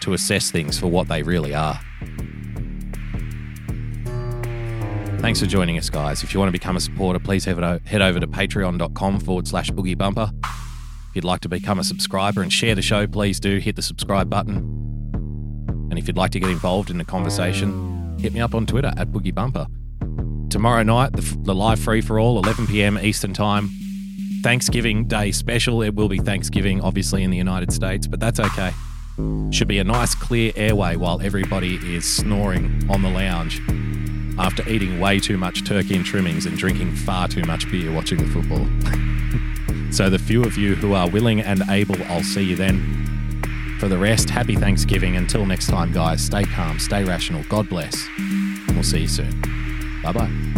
to 0.00 0.12
assess 0.12 0.50
things 0.50 0.78
for 0.78 0.86
what 0.88 1.08
they 1.08 1.22
really 1.22 1.54
are. 1.54 1.80
Thanks 5.20 5.38
for 5.38 5.46
joining 5.46 5.76
us, 5.76 5.90
guys. 5.90 6.22
If 6.22 6.32
you 6.32 6.40
want 6.40 6.48
to 6.48 6.52
become 6.52 6.76
a 6.76 6.80
supporter, 6.80 7.18
please 7.18 7.44
head 7.44 7.58
over 7.58 8.20
to 8.20 8.26
patreon.com 8.26 9.20
forward 9.20 9.46
slash 9.46 9.70
boogie 9.70 9.96
bumper. 9.96 10.32
If 10.42 11.16
you'd 11.16 11.24
like 11.24 11.40
to 11.40 11.48
become 11.48 11.78
a 11.78 11.84
subscriber 11.84 12.40
and 12.40 12.52
share 12.52 12.74
the 12.74 12.82
show, 12.82 13.06
please 13.06 13.38
do 13.38 13.58
hit 13.58 13.76
the 13.76 13.82
subscribe 13.82 14.30
button. 14.30 14.56
And 15.90 15.98
if 15.98 16.06
you'd 16.06 16.16
like 16.16 16.30
to 16.30 16.40
get 16.40 16.48
involved 16.48 16.88
in 16.88 16.98
the 16.98 17.04
conversation, 17.04 18.16
hit 18.18 18.32
me 18.32 18.40
up 18.40 18.54
on 18.54 18.64
Twitter 18.64 18.92
at 18.96 19.08
Boogie 19.08 19.34
Bumper. 19.34 19.66
Tomorrow 20.48 20.84
night, 20.84 21.12
the, 21.12 21.38
the 21.42 21.54
live 21.54 21.80
free 21.80 22.00
for 22.00 22.18
all, 22.18 22.38
11 22.38 22.68
p.m. 22.68 22.98
Eastern 22.98 23.34
Time. 23.34 23.70
Thanksgiving 24.42 25.06
Day 25.06 25.32
special. 25.32 25.82
It 25.82 25.94
will 25.94 26.08
be 26.08 26.18
Thanksgiving, 26.18 26.80
obviously, 26.80 27.24
in 27.24 27.30
the 27.30 27.36
United 27.36 27.72
States, 27.72 28.06
but 28.06 28.20
that's 28.20 28.40
okay. 28.40 28.72
Should 29.52 29.68
be 29.68 29.78
a 29.78 29.84
nice, 29.84 30.14
clear 30.14 30.52
airway 30.56 30.96
while 30.96 31.20
everybody 31.20 31.76
is 31.94 32.04
snoring 32.04 32.86
on 32.88 33.02
the 33.02 33.10
lounge 33.10 33.60
after 34.38 34.66
eating 34.68 34.98
way 34.98 35.20
too 35.20 35.36
much 35.36 35.64
turkey 35.64 35.94
and 35.94 36.04
trimmings 36.04 36.46
and 36.46 36.56
drinking 36.56 36.94
far 36.94 37.28
too 37.28 37.42
much 37.44 37.70
beer 37.70 37.92
watching 37.92 38.18
the 38.18 38.26
football. 38.26 38.66
so, 39.92 40.08
the 40.08 40.18
few 40.18 40.42
of 40.42 40.56
you 40.56 40.74
who 40.74 40.94
are 40.94 41.08
willing 41.08 41.40
and 41.40 41.62
able, 41.68 42.02
I'll 42.04 42.22
see 42.22 42.42
you 42.42 42.56
then. 42.56 43.06
For 43.78 43.88
the 43.88 43.98
rest, 43.98 44.28
happy 44.28 44.56
Thanksgiving. 44.56 45.16
Until 45.16 45.46
next 45.46 45.68
time, 45.68 45.92
guys, 45.92 46.22
stay 46.22 46.44
calm, 46.44 46.78
stay 46.78 47.04
rational. 47.04 47.42
God 47.48 47.68
bless. 47.68 48.06
And 48.18 48.74
we'll 48.74 48.82
see 48.82 49.00
you 49.00 49.08
soon. 49.08 49.40
Bye 50.02 50.12
bye. 50.12 50.49